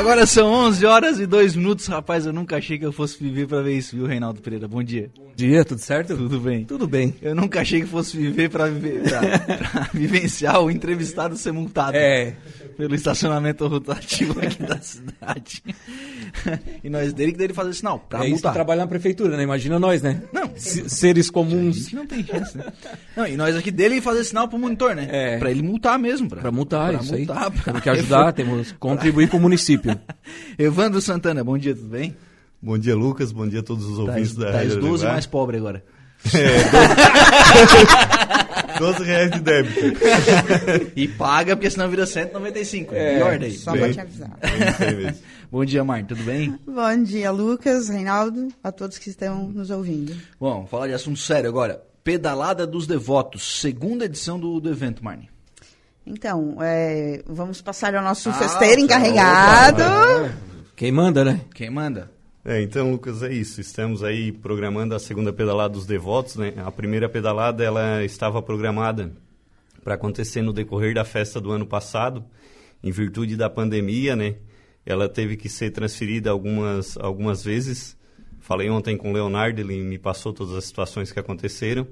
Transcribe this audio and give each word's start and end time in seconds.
Agora 0.00 0.24
são 0.24 0.50
11 0.50 0.86
horas 0.86 1.20
e 1.20 1.26
2 1.26 1.54
minutos. 1.56 1.86
Rapaz, 1.86 2.24
eu 2.24 2.32
nunca 2.32 2.56
achei 2.56 2.78
que 2.78 2.86
eu 2.86 2.92
fosse 2.92 3.22
viver 3.22 3.46
pra 3.46 3.60
ver 3.60 3.74
isso, 3.76 3.94
viu, 3.94 4.06
Reinaldo 4.06 4.40
Pereira? 4.40 4.66
Bom 4.66 4.82
dia. 4.82 5.10
Bom 5.14 5.30
dia, 5.36 5.62
tudo 5.64 5.78
certo? 5.80 6.16
Tudo 6.16 6.40
bem. 6.40 6.64
Tudo 6.64 6.86
bem. 6.88 7.14
Eu 7.20 7.34
nunca 7.34 7.60
achei 7.60 7.82
que 7.82 7.86
fosse 7.86 8.16
viver 8.16 8.48
pra, 8.48 8.66
viver, 8.66 9.02
pra, 9.02 9.20
pra 9.58 9.90
vivenciar 9.94 10.60
o 10.62 10.70
entrevistado 10.70 11.36
ser 11.36 11.52
multado. 11.52 11.96
É. 11.98 12.34
Pelo 12.78 12.94
estacionamento 12.94 13.66
rotativo 13.66 14.40
aqui 14.40 14.62
da 14.62 14.80
cidade. 14.80 15.62
e 16.82 16.88
nós 16.88 17.12
dele 17.12 17.32
que 17.32 17.38
dele 17.38 17.52
fazer 17.52 17.74
sinal, 17.74 17.98
pra 17.98 18.20
é 18.20 18.22
isso 18.22 18.30
multar. 18.36 18.52
que 18.52 18.56
trabalha 18.56 18.80
na 18.80 18.86
prefeitura, 18.86 19.36
né? 19.36 19.42
Imagina 19.42 19.78
nós, 19.78 20.00
né? 20.00 20.22
Não. 20.32 20.50
Seres 20.56 21.30
comuns. 21.30 21.92
não 21.92 22.06
tem 22.06 22.24
chance, 22.24 22.56
né? 22.56 22.64
Não, 23.14 23.26
e 23.26 23.36
nós 23.36 23.54
aqui 23.54 23.70
dele 23.70 24.00
fazer 24.00 24.24
sinal 24.24 24.48
pro 24.48 24.58
monitor, 24.58 24.94
né? 24.96 25.08
É. 25.10 25.38
Pra 25.38 25.50
ele 25.50 25.62
multar 25.62 25.98
mesmo. 25.98 26.28
Pra, 26.28 26.40
Pra 26.40 26.50
multar, 26.50 26.92
pra 26.94 27.02
isso 27.02 27.14
multar, 27.14 27.44
aí. 27.44 27.50
pra- 27.50 27.62
Temos 27.64 27.82
que 27.82 27.90
ajudar, 27.90 28.32
temos 28.32 28.72
que 28.72 28.78
contribuir 28.78 29.28
com 29.28 29.36
o 29.36 29.40
município. 29.40 29.89
Evandro 30.58 31.00
Santana, 31.00 31.42
bom 31.44 31.56
dia, 31.58 31.74
tudo 31.74 31.88
bem? 31.88 32.16
Bom 32.62 32.76
dia, 32.78 32.94
Lucas. 32.94 33.32
Bom 33.32 33.48
dia 33.48 33.60
a 33.60 33.62
todos 33.62 33.86
os 33.86 33.96
Tá, 33.96 34.02
ouvintes 34.12 34.34
da 34.34 34.46
tá 34.46 34.58
Rádio 34.58 34.76
12 34.80 34.86
Araranguá. 34.86 35.12
mais 35.12 35.26
pobre 35.26 35.56
agora. 35.56 35.82
12 38.78 39.02
reais 39.04 39.30
de 39.30 39.40
débito. 39.40 39.80
E 40.94 41.08
paga, 41.08 41.56
porque 41.56 41.70
senão 41.70 41.88
vira 41.88 42.04
195. 42.06 42.94
É, 42.94 43.16
Pior 43.16 43.38
daí. 43.38 43.52
Só 43.52 43.72
Bem. 43.72 43.80
pra 43.80 43.92
te 43.92 44.00
avisar. 44.00 44.38
É. 44.42 45.14
Bom 45.50 45.64
dia, 45.64 45.82
Martin, 45.82 46.06
tudo 46.14 46.22
bem? 46.24 46.58
Bom 46.66 47.02
dia, 47.02 47.30
Lucas, 47.30 47.88
Reinaldo, 47.88 48.48
a 48.62 48.70
todos 48.70 48.98
que 48.98 49.08
estão 49.10 49.48
nos 49.48 49.70
ouvindo. 49.70 50.14
Bom, 50.38 50.66
falar 50.66 50.86
de 50.88 50.92
assunto 50.94 51.18
sério 51.18 51.48
agora. 51.48 51.82
Pedalada 52.04 52.66
dos 52.66 52.86
Devotos, 52.86 53.60
segunda 53.60 54.04
edição 54.04 54.38
do, 54.38 54.60
do 54.60 54.70
evento, 54.70 55.04
Marne. 55.04 55.28
Então, 56.06 56.56
é, 56.60 57.22
vamos 57.26 57.60
passar 57.60 57.94
ao 57.94 58.02
nosso 58.02 58.30
Ah, 58.30 58.32
festeiro 58.34 58.76
tá. 58.76 58.80
encarregado. 58.98 59.82
Quem 60.74 60.90
manda, 60.90 61.24
né? 61.24 61.42
Quem 61.54 61.70
manda? 61.70 62.10
É, 62.44 62.62
então, 62.62 62.90
Lucas, 62.90 63.22
é 63.22 63.32
isso. 63.32 63.60
Estamos 63.60 64.02
aí 64.02 64.32
programando 64.32 64.94
a 64.94 64.98
segunda 64.98 65.32
pedalada 65.32 65.74
dos 65.74 65.86
devotos, 65.86 66.36
né? 66.36 66.54
A 66.64 66.70
primeira 66.72 67.08
pedalada, 67.08 67.62
ela 67.62 68.02
estava 68.02 68.40
programada 68.40 69.12
para 69.84 69.94
acontecer 69.94 70.40
no 70.42 70.52
decorrer 70.52 70.94
da 70.94 71.04
festa 71.04 71.40
do 71.40 71.52
ano 71.52 71.66
passado, 71.66 72.24
em 72.82 72.90
virtude 72.90 73.36
da 73.36 73.50
pandemia, 73.50 74.16
né? 74.16 74.36
Ela 74.86 75.08
teve 75.08 75.36
que 75.36 75.48
ser 75.50 75.70
transferida 75.70 76.30
algumas, 76.30 76.96
algumas 76.96 77.44
vezes. 77.44 77.94
Falei 78.40 78.70
ontem 78.70 78.96
com 78.96 79.10
o 79.10 79.12
Leonardo, 79.12 79.60
ele 79.60 79.82
me 79.82 79.98
passou 79.98 80.32
todas 80.32 80.54
as 80.54 80.64
situações 80.64 81.12
que 81.12 81.20
aconteceram. 81.20 81.86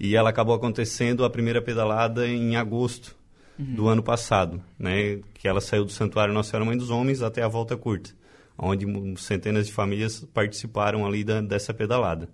E 0.00 0.16
ela 0.16 0.30
acabou 0.30 0.54
acontecendo 0.54 1.24
a 1.24 1.30
primeira 1.30 1.62
pedalada 1.62 2.26
em 2.26 2.56
agosto 2.56 3.14
do 3.58 3.88
ano 3.88 4.02
passado, 4.02 4.62
né? 4.78 5.20
Que 5.34 5.46
ela 5.46 5.60
saiu 5.60 5.84
do 5.84 5.92
Santuário 5.92 6.34
Nossa 6.34 6.50
Senhora 6.50 6.64
Mãe 6.64 6.76
dos 6.76 6.90
Homens 6.90 7.22
até 7.22 7.42
a 7.42 7.48
volta 7.48 7.76
curta, 7.76 8.10
onde 8.58 8.86
centenas 9.18 9.66
de 9.66 9.72
famílias 9.72 10.24
participaram 10.32 11.06
ali 11.06 11.22
da, 11.24 11.40
dessa 11.40 11.72
pedalada. 11.72 12.28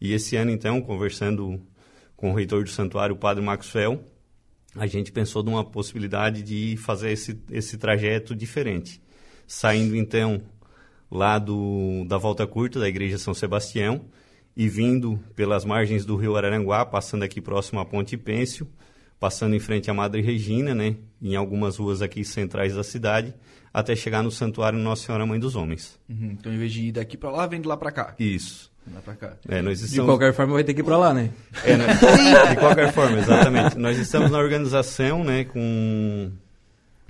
E 0.00 0.12
esse 0.12 0.36
ano, 0.36 0.50
então, 0.50 0.80
conversando 0.80 1.60
com 2.16 2.30
o 2.30 2.34
reitor 2.34 2.64
do 2.64 2.70
santuário, 2.70 3.14
o 3.14 3.18
padre 3.18 3.42
Maxwell, 3.42 4.04
a 4.74 4.86
gente 4.86 5.12
pensou 5.12 5.42
numa 5.42 5.64
possibilidade 5.64 6.42
de 6.42 6.76
fazer 6.76 7.12
esse, 7.12 7.38
esse 7.50 7.76
trajeto 7.76 8.34
diferente. 8.34 9.00
Saindo, 9.46 9.94
então, 9.94 10.42
lá 11.10 11.38
do, 11.38 12.04
da 12.06 12.16
Volta 12.16 12.46
Curta, 12.46 12.80
da 12.80 12.88
Igreja 12.88 13.18
São 13.18 13.34
Sebastião, 13.34 14.06
e 14.56 14.68
vindo 14.68 15.18
pelas 15.34 15.64
margens 15.64 16.04
do 16.04 16.16
rio 16.16 16.36
Araranguá, 16.36 16.84
passando 16.84 17.22
aqui 17.22 17.40
próximo 17.40 17.80
à 17.80 17.84
Ponte 17.84 18.16
Pêncio, 18.16 18.66
passando 19.22 19.54
em 19.54 19.60
frente 19.60 19.88
à 19.88 19.94
Madre 19.94 20.20
Regina, 20.20 20.74
né, 20.74 20.96
em 21.22 21.36
algumas 21.36 21.76
ruas 21.76 22.02
aqui 22.02 22.24
centrais 22.24 22.74
da 22.74 22.82
cidade, 22.82 23.32
até 23.72 23.94
chegar 23.94 24.20
no 24.20 24.32
Santuário 24.32 24.76
Nossa 24.80 25.06
Senhora 25.06 25.24
Mãe 25.24 25.38
dos 25.38 25.54
Homens. 25.54 25.96
Uhum, 26.10 26.30
Então, 26.32 26.52
em 26.52 26.58
vez 26.58 26.72
de 26.72 26.88
ir 26.88 26.92
daqui 26.92 27.16
pra 27.16 27.30
lá, 27.30 27.46
vem 27.46 27.60
de 27.60 27.68
lá 27.68 27.76
pra 27.76 27.92
cá. 27.92 28.16
Isso. 28.18 28.68
Lá 28.92 29.00
pra 29.00 29.14
cá. 29.14 29.34
É, 29.48 29.62
nós 29.62 29.78
De 29.78 29.84
estamos... 29.86 30.10
qualquer 30.10 30.34
forma 30.34 30.54
vai 30.54 30.64
ter 30.64 30.74
que 30.74 30.80
ir 30.80 30.84
pra 30.84 30.98
lá, 30.98 31.14
né? 31.14 31.30
É, 31.64 31.76
né? 31.76 31.86
De 32.50 32.56
qualquer 32.56 32.92
forma, 32.92 33.16
exatamente. 33.20 33.78
Nós 33.78 33.96
estamos 33.96 34.28
na 34.28 34.38
organização, 34.38 35.22
né, 35.22 35.44
com, 35.44 36.32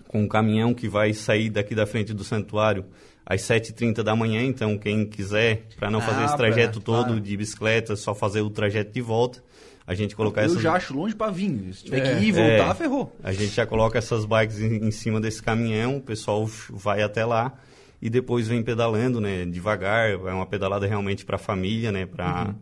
com 0.07 0.23
um 0.25 0.29
caminhão 0.29 0.75
que 0.75 0.87
vai 0.91 1.15
sair 1.15 1.49
daqui 1.49 1.75
da 1.75 1.87
frente 1.87 2.13
do 2.13 2.23
santuário 2.25 2.85
às 3.25 3.41
7h30 3.41 4.03
da 4.03 4.15
manhã. 4.15 4.43
Então, 4.43 4.77
quem 4.77 5.07
quiser, 5.07 5.63
para 5.79 5.91
não 5.91 6.03
fazer 6.03 6.21
Ah, 6.21 6.25
esse 6.27 6.37
trajeto 6.37 6.79
pra- 6.83 6.95
todo 6.95 7.07
claro. 7.07 7.21
de 7.23 7.37
bicicleta, 7.39 7.97
só 7.97 8.15
fazer 8.15 8.43
o 8.43 8.51
trajeto 8.51 8.93
de 8.93 9.01
volta, 9.01 9.43
a 9.87 9.95
gente 9.95 10.15
colocar 10.17 10.43
Eu 10.43 10.47
essas... 10.47 10.63
já 10.63 10.73
acho 10.75 10.95
longe 10.95 11.15
pra 11.15 11.31
vir. 11.31 11.73
Se 11.75 11.85
tiver 11.85 11.99
É, 11.99 12.01
que 12.19 12.25
ir 12.25 12.29
e 12.29 12.33
voltar, 12.33 12.71
é. 12.71 12.75
ferrou. 12.75 13.17
A 13.23 13.33
gente 13.33 13.49
já 13.55 13.67
coloca 13.67 13.99
essas 13.99 14.25
bikes 14.25 14.61
em, 14.61 14.77
em 14.87 14.91
cima 14.91 15.21
desse 15.21 15.43
caminhão, 15.43 15.97
o 15.97 16.01
pessoal 16.01 16.47
vai 16.71 17.03
até 17.03 17.25
lá 17.25 17.53
e 18.01 18.09
depois 18.11 18.49
vem 18.49 18.63
pedalando, 18.63 19.21
né, 19.21 19.45
devagar. 19.45 20.11
É 20.11 20.17
uma 20.17 20.47
pedalada 20.47 20.87
realmente 20.87 21.25
para 21.25 21.37
a 21.37 21.39
família, 21.39 21.91
né, 21.93 22.07
para 22.07 22.55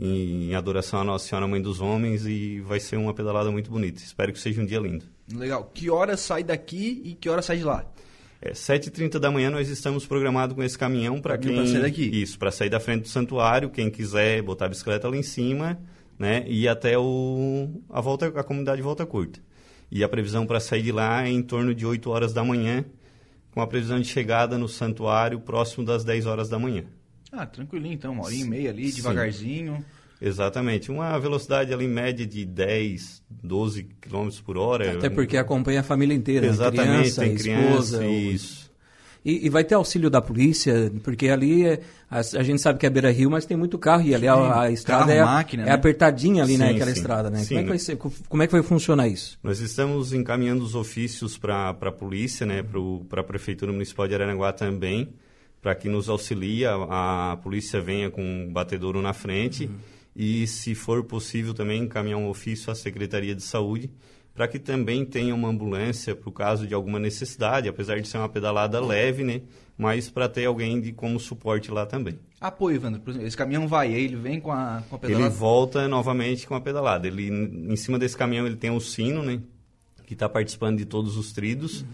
em, 0.00 0.50
em 0.50 0.54
adoração 0.54 1.00
à 1.00 1.04
Nossa 1.04 1.26
Senhora 1.28 1.46
Mãe 1.46 1.60
dos 1.60 1.80
Homens 1.80 2.24
e 2.26 2.60
vai 2.60 2.80
ser 2.80 2.96
uma 2.96 3.12
pedalada 3.12 3.50
muito 3.50 3.70
bonita. 3.70 4.00
Espero 4.02 4.32
que 4.32 4.38
seja 4.38 4.60
um 4.62 4.66
dia 4.66 4.78
lindo. 4.78 5.04
Legal. 5.32 5.70
Que 5.74 5.90
hora 5.90 6.16
sai 6.16 6.42
daqui 6.42 7.02
e 7.04 7.14
que 7.14 7.28
hora 7.28 7.42
sai 7.42 7.58
de 7.58 7.64
lá? 7.64 7.84
É, 8.42 8.52
7h30 8.52 9.18
da 9.18 9.30
manhã 9.30 9.50
nós 9.50 9.68
estamos 9.68 10.06
programados 10.06 10.56
com 10.56 10.62
esse 10.62 10.78
caminhão 10.78 11.20
para 11.20 11.36
Pra 11.36 11.46
quem... 11.46 11.54
pra 11.56 11.66
sair 11.66 11.82
daqui. 11.82 12.04
Isso, 12.22 12.38
para 12.38 12.50
sair 12.50 12.70
da 12.70 12.80
frente 12.80 13.02
do 13.02 13.08
santuário, 13.08 13.68
quem 13.68 13.90
quiser 13.90 14.40
botar 14.42 14.64
a 14.64 14.68
bicicleta 14.70 15.08
lá 15.10 15.16
em 15.16 15.22
cima, 15.22 15.78
né, 16.20 16.44
e 16.46 16.68
até 16.68 16.98
o, 16.98 17.80
a, 17.88 17.98
volta, 18.02 18.26
a 18.26 18.44
comunidade 18.44 18.82
Volta 18.82 19.06
Curta. 19.06 19.40
E 19.90 20.04
a 20.04 20.08
previsão 20.08 20.46
para 20.46 20.60
sair 20.60 20.82
de 20.82 20.92
lá 20.92 21.24
é 21.26 21.30
em 21.30 21.42
torno 21.42 21.74
de 21.74 21.84
8 21.86 22.10
horas 22.10 22.32
da 22.34 22.44
manhã, 22.44 22.84
com 23.52 23.60
a 23.62 23.66
previsão 23.66 23.98
de 23.98 24.06
chegada 24.06 24.58
no 24.58 24.68
santuário 24.68 25.40
próximo 25.40 25.84
das 25.84 26.04
10 26.04 26.26
horas 26.26 26.48
da 26.50 26.58
manhã. 26.58 26.84
Ah, 27.32 27.46
tranquilinho 27.46 27.94
então, 27.94 28.12
uma 28.12 28.24
horinha 28.24 28.44
e 28.44 28.48
meia 28.48 28.70
ali, 28.70 28.90
Sim. 28.90 28.96
devagarzinho. 28.96 29.82
Exatamente, 30.20 30.90
uma 30.90 31.18
velocidade 31.18 31.72
ali 31.72 31.88
média 31.88 32.26
de 32.26 32.44
10, 32.44 33.22
12 33.42 33.84
km 34.02 34.28
por 34.44 34.58
hora. 34.58 34.92
Até 34.92 35.08
porque 35.08 35.38
acompanha 35.38 35.80
a 35.80 35.82
família 35.82 36.14
inteira. 36.14 36.42
né? 36.46 36.52
Exatamente, 36.52 37.14
criança, 37.14 37.20
tem 37.22 37.34
esposa. 37.34 37.98
criança, 37.98 38.06
os- 38.06 38.34
isso. 38.34 38.69
E, 39.24 39.46
e 39.46 39.50
vai 39.50 39.62
ter 39.64 39.74
auxílio 39.74 40.08
da 40.08 40.22
polícia, 40.22 40.90
porque 41.02 41.28
ali 41.28 41.66
é- 41.66 41.80
a, 42.10 42.18
a 42.18 42.42
gente 42.42 42.60
sabe 42.60 42.78
que 42.78 42.86
é 42.86 42.90
beira 42.90 43.10
rio, 43.10 43.30
mas 43.30 43.44
tem 43.44 43.56
muito 43.56 43.78
carro 43.78 44.02
e 44.02 44.14
ali 44.14 44.26
a, 44.26 44.62
a 44.62 44.70
estrada 44.70 45.06
carro, 45.06 45.18
é, 45.18 45.24
máquina, 45.24 45.62
é 45.62 45.66
né? 45.66 45.72
apertadinha 45.72 46.42
ali, 46.42 46.56
né? 46.56 46.68
Sim, 46.68 46.74
Aquela 46.74 46.90
sim. 46.90 46.96
estrada, 46.96 47.30
né? 47.30 47.38
Sim, 47.40 47.48
como, 47.48 47.58
é 47.58 47.62
que 47.62 47.66
né? 47.66 47.68
vai 47.68 47.78
ser, 47.78 47.96
como 47.96 48.42
é 48.42 48.46
que 48.46 48.52
vai 48.52 48.62
funcionar 48.62 49.08
isso? 49.08 49.38
Nós 49.42 49.60
estamos 49.60 50.12
encaminhando 50.12 50.64
os 50.64 50.74
ofícios 50.74 51.36
para 51.36 51.70
a 51.70 51.92
polícia, 51.92 52.46
né, 52.46 52.64
para 53.08 53.20
a 53.20 53.24
Prefeitura 53.24 53.72
Municipal 53.72 54.08
de 54.08 54.14
Araranguá 54.14 54.52
também, 54.52 55.12
para 55.60 55.74
que 55.74 55.88
nos 55.88 56.08
auxilie, 56.08 56.64
a, 56.64 57.32
a 57.32 57.36
polícia 57.36 57.80
venha 57.80 58.10
com 58.10 58.22
um 58.22 58.50
batedouro 58.50 59.02
na 59.02 59.12
frente 59.12 59.70
e, 60.16 60.46
se 60.46 60.74
for 60.74 61.04
possível, 61.04 61.52
também 61.52 61.82
encaminhar 61.82 62.18
um 62.18 62.28
ofício 62.28 62.72
à 62.72 62.74
Secretaria 62.74 63.34
de 63.34 63.42
Saúde 63.42 63.90
para 64.34 64.48
que 64.48 64.58
também 64.58 65.04
tenha 65.04 65.34
uma 65.34 65.48
ambulância 65.48 66.14
para 66.14 66.28
o 66.28 66.32
caso 66.32 66.66
de 66.66 66.74
alguma 66.74 66.98
necessidade, 66.98 67.68
apesar 67.68 68.00
de 68.00 68.08
ser 68.08 68.18
uma 68.18 68.28
pedalada 68.28 68.80
leve, 68.80 69.24
né, 69.24 69.42
mas 69.76 70.08
para 70.10 70.28
ter 70.28 70.44
alguém 70.46 70.80
de 70.80 70.92
como 70.92 71.18
suporte 71.18 71.70
lá 71.70 71.86
também. 71.86 72.18
Apoio, 72.40 72.76
Evandro. 72.76 73.00
Por 73.00 73.10
exemplo, 73.10 73.26
esse 73.26 73.36
caminhão 73.36 73.68
vai, 73.68 73.88
aí 73.88 74.04
ele 74.04 74.16
vem 74.16 74.40
com 74.40 74.50
a, 74.50 74.82
com 74.88 74.96
a 74.96 74.98
Ele 75.02 75.08
pedalada. 75.08 75.30
volta 75.34 75.88
novamente 75.88 76.46
com 76.46 76.54
a 76.54 76.60
pedalada. 76.60 77.06
Ele, 77.06 77.28
em 77.28 77.76
cima 77.76 77.98
desse 77.98 78.16
caminhão, 78.16 78.46
ele 78.46 78.56
tem 78.56 78.70
o 78.70 78.80
sino, 78.80 79.22
né? 79.22 79.40
Que 80.06 80.14
está 80.14 80.28
participando 80.28 80.78
de 80.78 80.86
todos 80.86 81.16
os 81.18 81.32
tridos. 81.32 81.84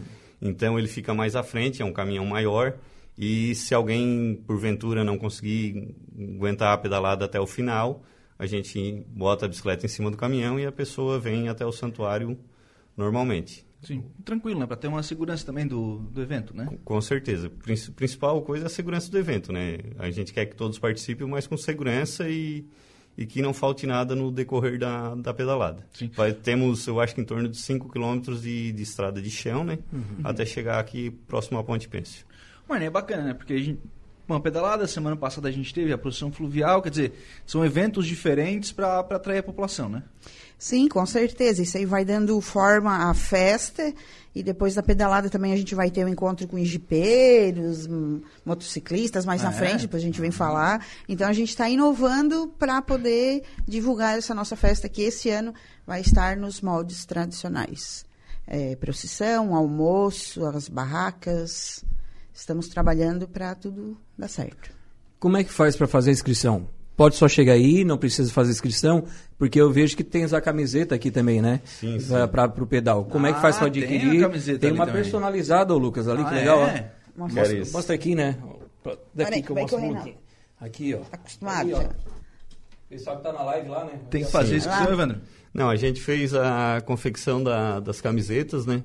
Então, 0.40 0.78
ele 0.78 0.86
fica 0.86 1.12
mais 1.14 1.34
à 1.34 1.42
frente, 1.42 1.82
é 1.82 1.84
um 1.84 1.92
caminhão 1.92 2.24
maior. 2.24 2.74
E 3.18 3.54
se 3.54 3.74
alguém, 3.74 4.40
porventura, 4.46 5.02
não 5.02 5.18
conseguir 5.18 5.94
aguentar 6.36 6.74
a 6.74 6.78
pedalada 6.78 7.24
até 7.24 7.40
o 7.40 7.46
final, 7.46 8.02
a 8.38 8.46
gente 8.46 9.04
bota 9.08 9.46
a 9.46 9.48
bicicleta 9.48 9.86
em 9.86 9.88
cima 9.88 10.10
do 10.10 10.16
caminhão 10.16 10.58
e 10.60 10.66
a 10.66 10.72
pessoa 10.72 11.18
vem 11.18 11.48
até 11.48 11.64
o 11.64 11.72
santuário 11.72 12.38
normalmente. 12.96 13.64
Sim, 13.82 14.04
tranquilo, 14.24 14.58
né? 14.60 14.66
Pra 14.66 14.76
ter 14.76 14.88
uma 14.88 15.02
segurança 15.02 15.44
também 15.44 15.66
do, 15.66 15.98
do 15.98 16.20
evento, 16.22 16.56
né? 16.56 16.66
Com 16.84 17.00
certeza. 17.00 17.48
Prin- 17.50 17.76
principal 17.94 18.40
coisa 18.42 18.64
é 18.64 18.66
a 18.66 18.70
segurança 18.70 19.10
do 19.10 19.18
evento, 19.18 19.52
né? 19.52 19.78
A 19.98 20.10
gente 20.10 20.32
quer 20.32 20.46
que 20.46 20.56
todos 20.56 20.78
participem, 20.78 21.26
mas 21.28 21.46
com 21.46 21.56
segurança 21.56 22.28
e, 22.28 22.66
e 23.16 23.26
que 23.26 23.40
não 23.42 23.52
falte 23.54 23.86
nada 23.86 24.16
no 24.16 24.32
decorrer 24.32 24.78
da, 24.78 25.14
da 25.14 25.32
pedalada. 25.32 25.86
Sim. 25.92 26.10
Vai, 26.16 26.32
temos, 26.32 26.86
eu 26.86 26.98
acho 27.00 27.14
que 27.14 27.20
em 27.20 27.24
torno 27.24 27.48
de 27.48 27.58
5 27.58 27.88
quilômetros 27.92 28.42
de, 28.42 28.72
de 28.72 28.82
estrada 28.82 29.20
de 29.22 29.30
chão, 29.30 29.62
né? 29.62 29.78
Até 30.24 30.44
chegar 30.44 30.80
aqui 30.80 31.10
próximo 31.10 31.58
à 31.58 31.62
Ponte 31.62 31.88
Pêncio. 31.88 32.26
Mano, 32.68 32.82
é 32.82 32.90
bacana, 32.90 33.22
né? 33.24 33.34
Porque 33.34 33.52
a 33.52 33.58
gente. 33.58 33.78
Uma 34.28 34.40
pedalada, 34.40 34.86
semana 34.88 35.16
passada 35.16 35.48
a 35.48 35.52
gente 35.52 35.72
teve 35.72 35.92
a 35.92 35.98
procissão 35.98 36.32
fluvial, 36.32 36.82
quer 36.82 36.90
dizer, 36.90 37.12
são 37.46 37.64
eventos 37.64 38.06
diferentes 38.06 38.72
para 38.72 38.98
atrair 38.98 39.38
a 39.38 39.42
população, 39.42 39.88
né? 39.88 40.02
Sim, 40.58 40.88
com 40.88 41.04
certeza. 41.06 41.62
Isso 41.62 41.76
aí 41.76 41.84
vai 41.84 42.04
dando 42.04 42.40
forma 42.40 43.08
à 43.08 43.14
festa. 43.14 43.92
E 44.34 44.42
depois 44.42 44.74
da 44.74 44.82
pedalada 44.82 45.30
também 45.30 45.52
a 45.52 45.56
gente 45.56 45.74
vai 45.74 45.90
ter 45.90 46.04
um 46.04 46.08
encontro 46.08 46.46
com 46.48 46.62
jipeiros, 46.62 47.86
motociclistas 48.44 49.24
mais 49.24 49.42
Ah, 49.42 49.44
na 49.44 49.50
é? 49.50 49.58
frente, 49.58 49.82
depois 49.82 50.02
a 50.02 50.06
gente 50.06 50.20
vem 50.20 50.30
falar. 50.30 50.84
Então 51.08 51.28
a 51.28 51.32
gente 51.32 51.50
está 51.50 51.68
inovando 51.68 52.52
para 52.58 52.82
poder 52.82 53.44
divulgar 53.66 54.18
essa 54.18 54.34
nossa 54.34 54.56
festa 54.56 54.88
que 54.88 55.02
esse 55.02 55.30
ano 55.30 55.54
vai 55.86 56.00
estar 56.00 56.36
nos 56.36 56.60
moldes 56.60 57.06
tradicionais. 57.06 58.04
É, 58.46 58.76
procissão, 58.76 59.54
almoço, 59.54 60.44
as 60.44 60.68
barracas. 60.68 61.84
Estamos 62.36 62.68
trabalhando 62.68 63.26
para 63.26 63.54
tudo 63.54 63.96
dar 64.16 64.28
certo. 64.28 64.70
Como 65.18 65.36
é 65.36 65.44
que 65.44 65.52
faz 65.52 65.76
para 65.76 65.86
fazer 65.86 66.10
a 66.10 66.12
inscrição? 66.12 66.68
Pode 66.96 67.16
só 67.16 67.28
chegar 67.28 67.52
aí, 67.54 67.84
não 67.84 67.98
precisa 67.98 68.32
fazer 68.32 68.52
inscrição, 68.52 69.04
porque 69.38 69.60
eu 69.60 69.70
vejo 69.70 69.96
que 69.96 70.04
tem 70.04 70.24
a 70.24 70.40
camiseta 70.40 70.94
aqui 70.94 71.10
também, 71.10 71.42
né? 71.42 71.60
Sim, 71.64 71.98
sim. 71.98 72.12
Para 72.30 72.46
o 72.62 72.66
pedal. 72.66 73.04
Como 73.04 73.26
é 73.26 73.32
que 73.32 73.38
Ah, 73.38 73.42
faz 73.42 73.56
para 73.58 73.70
tem 73.70 73.82
a 73.82 73.86
adquirir? 73.86 74.20
camiseta 74.20 74.58
Tem 74.60 74.70
ali 74.70 74.78
uma 74.78 74.86
também. 74.86 75.02
personalizada, 75.02 75.74
Lucas, 75.74 76.08
ali, 76.08 76.24
que 76.24 76.30
Ah, 76.30 76.34
legal. 76.34 76.58
é? 76.66 76.92
ó. 77.18 77.20
Mostra. 77.20 77.42
Mostra, 77.42 77.56
isso. 77.78 77.92
aqui, 77.92 78.14
né? 78.14 78.38
Daqui 78.84 78.98
Peraí, 79.16 79.42
que 79.42 79.50
eu 79.50 79.56
mostro 79.56 79.78
pouquinho. 79.80 80.16
Aqui, 80.60 80.94
ó. 80.94 80.98
Tá 80.98 81.06
acostumado 81.16 81.76
Aqui, 81.76 81.86
ó. 81.86 81.90
pessoal 82.88 83.16
que 83.18 83.22
tá 83.24 83.32
na 83.32 83.42
live 83.42 83.68
lá, 83.68 83.84
né? 83.84 83.92
Tem 84.10 84.24
que 84.24 84.30
fazer 84.30 84.60
Sim. 84.60 84.68
inscrição, 84.68 84.92
Evandro. 84.92 85.20
Não, 85.52 85.68
a 85.68 85.76
gente 85.76 86.00
fez 86.00 86.32
a 86.34 86.80
confecção 86.84 87.42
da- 87.42 87.80
das 87.80 88.00
camisetas, 88.00 88.64
né? 88.66 88.82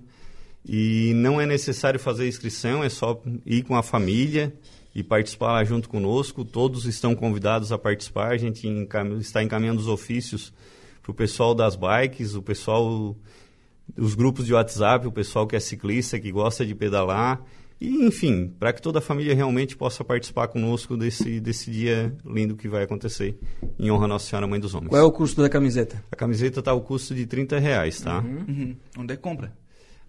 E 0.65 1.11
não 1.15 1.41
é 1.41 1.45
necessário 1.45 1.99
fazer 1.99 2.27
inscrição, 2.27 2.83
é 2.83 2.89
só 2.89 3.21
ir 3.45 3.63
com 3.63 3.75
a 3.75 3.81
família 3.83 4.53
e 4.93 5.01
participar 5.03 5.53
lá 5.53 5.63
junto 5.63 5.89
conosco. 5.89 6.45
Todos 6.45 6.85
estão 6.85 7.15
convidados 7.15 7.71
a 7.71 7.77
participar. 7.77 8.31
A 8.31 8.37
gente 8.37 8.67
encam- 8.67 9.17
está 9.17 9.41
encaminhando 9.41 9.79
os 9.79 9.87
ofícios 9.87 10.53
para 11.01 11.11
o 11.11 11.15
pessoal 11.15 11.55
das 11.55 11.75
bikes, 11.75 12.35
o 12.35 12.41
pessoal, 12.43 13.15
os 13.97 14.13
grupos 14.13 14.45
de 14.45 14.53
WhatsApp, 14.53 15.07
o 15.07 15.11
pessoal 15.11 15.47
que 15.47 15.55
é 15.55 15.59
ciclista, 15.59 16.19
que 16.19 16.31
gosta 16.31 16.63
de 16.65 16.75
pedalar. 16.75 17.41
E, 17.79 18.05
enfim, 18.05 18.53
para 18.59 18.71
que 18.71 18.79
toda 18.79 18.99
a 18.99 19.01
família 19.01 19.33
realmente 19.33 19.75
possa 19.75 20.03
participar 20.03 20.47
conosco 20.49 20.95
desse, 20.95 21.39
desse 21.39 21.71
dia 21.71 22.15
lindo 22.23 22.55
que 22.55 22.67
vai 22.69 22.83
acontecer 22.83 23.35
em 23.79 23.89
honra 23.89 24.05
a 24.05 24.07
Nossa 24.09 24.29
Senhora 24.29 24.45
Mãe 24.45 24.59
dos 24.59 24.75
Homens. 24.75 24.89
Qual 24.89 25.01
é 25.01 25.03
o 25.03 25.11
custo 25.11 25.41
da 25.41 25.49
camiseta? 25.49 26.03
A 26.11 26.15
camiseta 26.15 26.59
está 26.59 26.69
ao 26.69 26.81
custo 26.81 27.15
de 27.15 27.25
30 27.25 27.57
reais, 27.57 27.99
tá? 27.99 28.19
Uhum. 28.19 28.75
Onde 28.99 29.13
é 29.13 29.15
que 29.15 29.23
compra? 29.23 29.51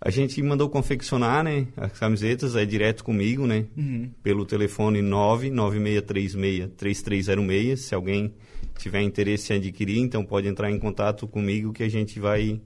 A 0.04 0.10
gente 0.10 0.42
mandou 0.42 0.68
confeccionar, 0.68 1.44
né? 1.44 1.68
As 1.76 1.96
camisetas 1.96 2.56
é 2.56 2.64
direto 2.64 3.04
comigo, 3.04 3.46
né? 3.46 3.66
Uhum. 3.76 4.10
Pelo 4.20 4.44
telefone 4.44 5.00
996363306. 5.00 7.76
Se 7.76 7.94
alguém 7.94 8.34
tiver 8.76 9.02
interesse 9.02 9.52
em 9.52 9.58
adquirir, 9.58 10.00
então 10.00 10.24
pode 10.24 10.48
entrar 10.48 10.72
em 10.72 10.78
contato 10.80 11.28
comigo 11.28 11.72
que 11.72 11.84
a 11.84 11.88
gente 11.88 12.18
vai 12.18 12.60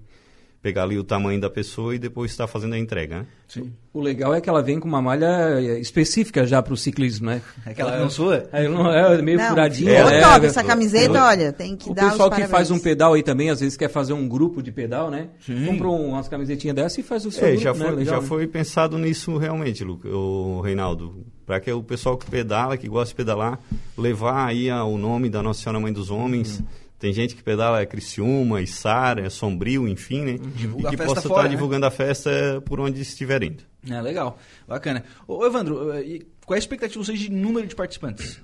pegar 0.66 0.82
ali 0.82 0.98
o 0.98 1.04
tamanho 1.04 1.40
da 1.40 1.48
pessoa 1.48 1.94
e 1.94 1.98
depois 1.98 2.32
estar 2.32 2.48
fazendo 2.48 2.74
a 2.74 2.78
entrega, 2.78 3.18
né? 3.20 3.26
Sim. 3.46 3.72
O 3.94 4.00
legal 4.00 4.34
é 4.34 4.40
que 4.40 4.48
ela 4.50 4.60
vem 4.60 4.80
com 4.80 4.88
uma 4.88 5.00
malha 5.00 5.60
eh, 5.60 5.78
específica 5.78 6.44
já 6.44 6.60
para 6.60 6.74
o 6.74 6.76
ciclismo, 6.76 7.26
né? 7.26 7.40
Aquela 7.64 7.92
que 7.92 7.98
não 7.98 8.10
sua? 8.10 8.48
É, 8.52 8.68
não 8.68 8.90
é 8.92 9.22
meio 9.22 9.38
Não, 9.38 9.48
furadinha. 9.50 9.94
ficou 9.94 10.10
é, 10.10 10.20
top 10.20 10.44
é, 10.44 10.48
essa 10.48 10.64
camiseta, 10.64 11.22
olha, 11.24 11.52
tem 11.52 11.76
que 11.76 11.88
O 11.88 11.94
dar 11.94 12.10
pessoal 12.10 12.30
os 12.30 12.34
que 12.34 12.46
faz 12.48 12.72
um 12.72 12.80
pedal 12.80 13.14
aí 13.14 13.22
também, 13.22 13.48
às 13.48 13.60
vezes 13.60 13.76
quer 13.76 13.88
fazer 13.88 14.12
um 14.12 14.26
grupo 14.26 14.60
de 14.60 14.72
pedal, 14.72 15.08
né? 15.08 15.28
Sim. 15.38 15.66
Compra 15.66 15.86
um- 15.86 16.08
umas 16.08 16.26
camisetinhas 16.26 16.74
dessa 16.74 16.98
e 16.98 17.04
faz 17.04 17.24
o 17.24 17.30
seu 17.30 17.46
É, 17.46 17.50
grupo, 17.52 17.62
já 17.62 17.72
né? 17.72 17.78
foi, 17.86 17.90
Legal, 17.94 18.14
já 18.16 18.20
né? 18.20 18.26
foi 18.26 18.46
pensado 18.48 18.98
nisso 18.98 19.36
realmente, 19.38 19.84
Luca, 19.84 20.08
o 20.08 20.60
Reinaldo. 20.62 21.24
Para 21.46 21.60
que 21.60 21.70
o 21.70 21.80
pessoal 21.80 22.16
que 22.16 22.28
pedala, 22.28 22.76
que 22.76 22.88
gosta 22.88 23.10
de 23.12 23.14
pedalar, 23.14 23.60
levar 23.96 24.46
aí 24.48 24.68
o 24.72 24.98
nome 24.98 25.30
da 25.30 25.40
Nossa 25.44 25.62
Senhora 25.62 25.78
Mãe 25.78 25.92
dos 25.92 26.10
Homens. 26.10 26.58
Uhum. 26.58 26.66
Tem 26.98 27.12
gente 27.12 27.34
que 27.36 27.42
pedala 27.42 27.80
é 27.80 27.86
Criciúma, 27.86 28.62
Içara, 28.62 29.26
é 29.26 29.30
Sombrio, 29.30 29.86
enfim, 29.86 30.22
né? 30.22 30.38
Divulga 30.54 30.88
e 30.88 30.90
que 30.90 30.96
possa 30.96 31.20
fora, 31.20 31.34
estar 31.34 31.42
né? 31.44 31.48
divulgando 31.50 31.86
a 31.86 31.90
festa 31.90 32.62
por 32.64 32.80
onde 32.80 33.00
estiver 33.02 33.42
indo. 33.42 33.62
É, 33.88 34.00
legal. 34.00 34.38
Bacana. 34.66 35.04
Ô, 35.28 35.44
Evandro, 35.44 35.92
eh, 35.92 36.20
qual 36.44 36.54
é 36.54 36.56
a 36.56 36.58
expectativa 36.58 37.00
de 37.00 37.06
vocês 37.06 37.20
de 37.20 37.30
número 37.30 37.66
de 37.66 37.74
participantes? 37.74 38.40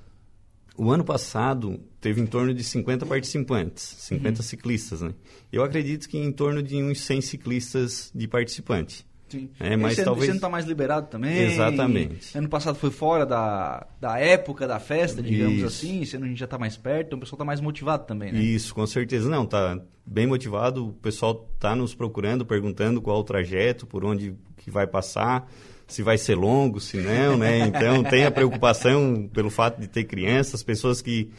O 0.77 0.91
ano 0.91 1.05
passado 1.05 1.81
teve 2.01 2.21
em 2.21 2.27
torno 2.27 2.55
de 2.55 2.65
50 2.65 3.05
participantes, 3.07 3.83
50 4.01 4.43
ciclistas, 4.43 5.03
né? 5.03 5.15
Eu 5.53 5.63
acredito 5.63 6.09
que 6.09 6.19
em 6.19 6.33
torno 6.33 6.63
de 6.63 6.77
uns 6.83 7.01
100 7.01 7.21
ciclistas 7.21 8.11
de 8.15 8.27
participante. 8.27 9.07
Sim. 9.33 9.49
É, 9.59 9.77
mas 9.79 9.95
esse, 9.95 10.05
talvez- 10.05 10.29
ano 10.29 10.41
tá 10.41 10.49
mais 10.51 10.67
liberado 10.67 11.07
também. 11.07 11.39
Exatamente. 11.39 12.37
Ano 12.37 12.49
passado 12.51 12.75
foi 12.77 12.91
fora 12.91 13.25
da, 13.25 13.87
da 13.99 14.19
época 14.19 14.69
da 14.69 14.79
festa, 14.79 15.23
digamos 15.23 15.57
Isso. 15.57 15.67
assim. 15.67 16.03
Esse 16.03 16.17
ano 16.17 16.27
a 16.27 16.29
gente 16.29 16.39
já 16.39 16.47
tá 16.47 16.59
mais 16.59 16.77
perto, 16.77 17.07
então 17.07 17.17
o 17.17 17.21
pessoal 17.21 17.39
tá 17.39 17.45
mais 17.45 17.61
motivado 17.61 18.05
também, 18.05 18.31
né? 18.31 18.39
Isso, 18.43 18.75
com 18.75 18.87
certeza. 18.87 19.31
Não, 19.31 19.47
tá 19.47 19.81
bem 20.05 20.27
motivado. 20.27 20.89
O 20.89 20.93
pessoal 20.93 21.49
tá 21.59 21.75
nos 21.75 21.95
procurando, 21.95 22.45
perguntando 22.45 23.01
qual 23.01 23.21
o 23.21 23.25
trajeto, 23.25 23.87
por 23.87 24.05
onde 24.05 24.35
que 24.59 24.71
vai 24.71 24.87
passar, 24.87 25.51
se 25.87 26.03
vai 26.03 26.19
ser 26.19 26.35
longo, 26.35 26.79
se 26.79 26.99
não, 26.99 27.39
né? 27.39 27.61
Então 27.67 28.03
tem 28.05 28.27
a 28.27 28.31
preocupação 28.31 29.31
pelo 29.33 29.49
fato 29.49 29.81
de 29.81 29.89
ter 29.89 30.05
crianças, 30.05 30.63
pessoas 30.63 31.01
que 31.01 31.31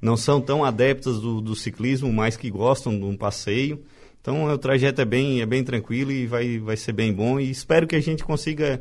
não 0.00 0.16
são 0.16 0.40
tão 0.40 0.64
adeptas 0.64 1.20
do, 1.20 1.40
do 1.40 1.54
ciclismo, 1.54 2.10
mas 2.10 2.34
que 2.34 2.50
gostam 2.50 2.98
de 2.98 3.04
um 3.04 3.16
passeio. 3.16 3.82
Então 4.22 4.44
o 4.44 4.56
trajeto 4.56 5.00
é 5.00 5.04
bem, 5.04 5.42
é 5.42 5.46
bem 5.46 5.64
tranquilo 5.64 6.12
e 6.12 6.26
vai, 6.26 6.58
vai 6.58 6.76
ser 6.76 6.92
bem 6.92 7.12
bom. 7.12 7.40
E 7.40 7.50
espero 7.50 7.88
que 7.88 7.96
a 7.96 8.00
gente 8.00 8.22
consiga 8.22 8.80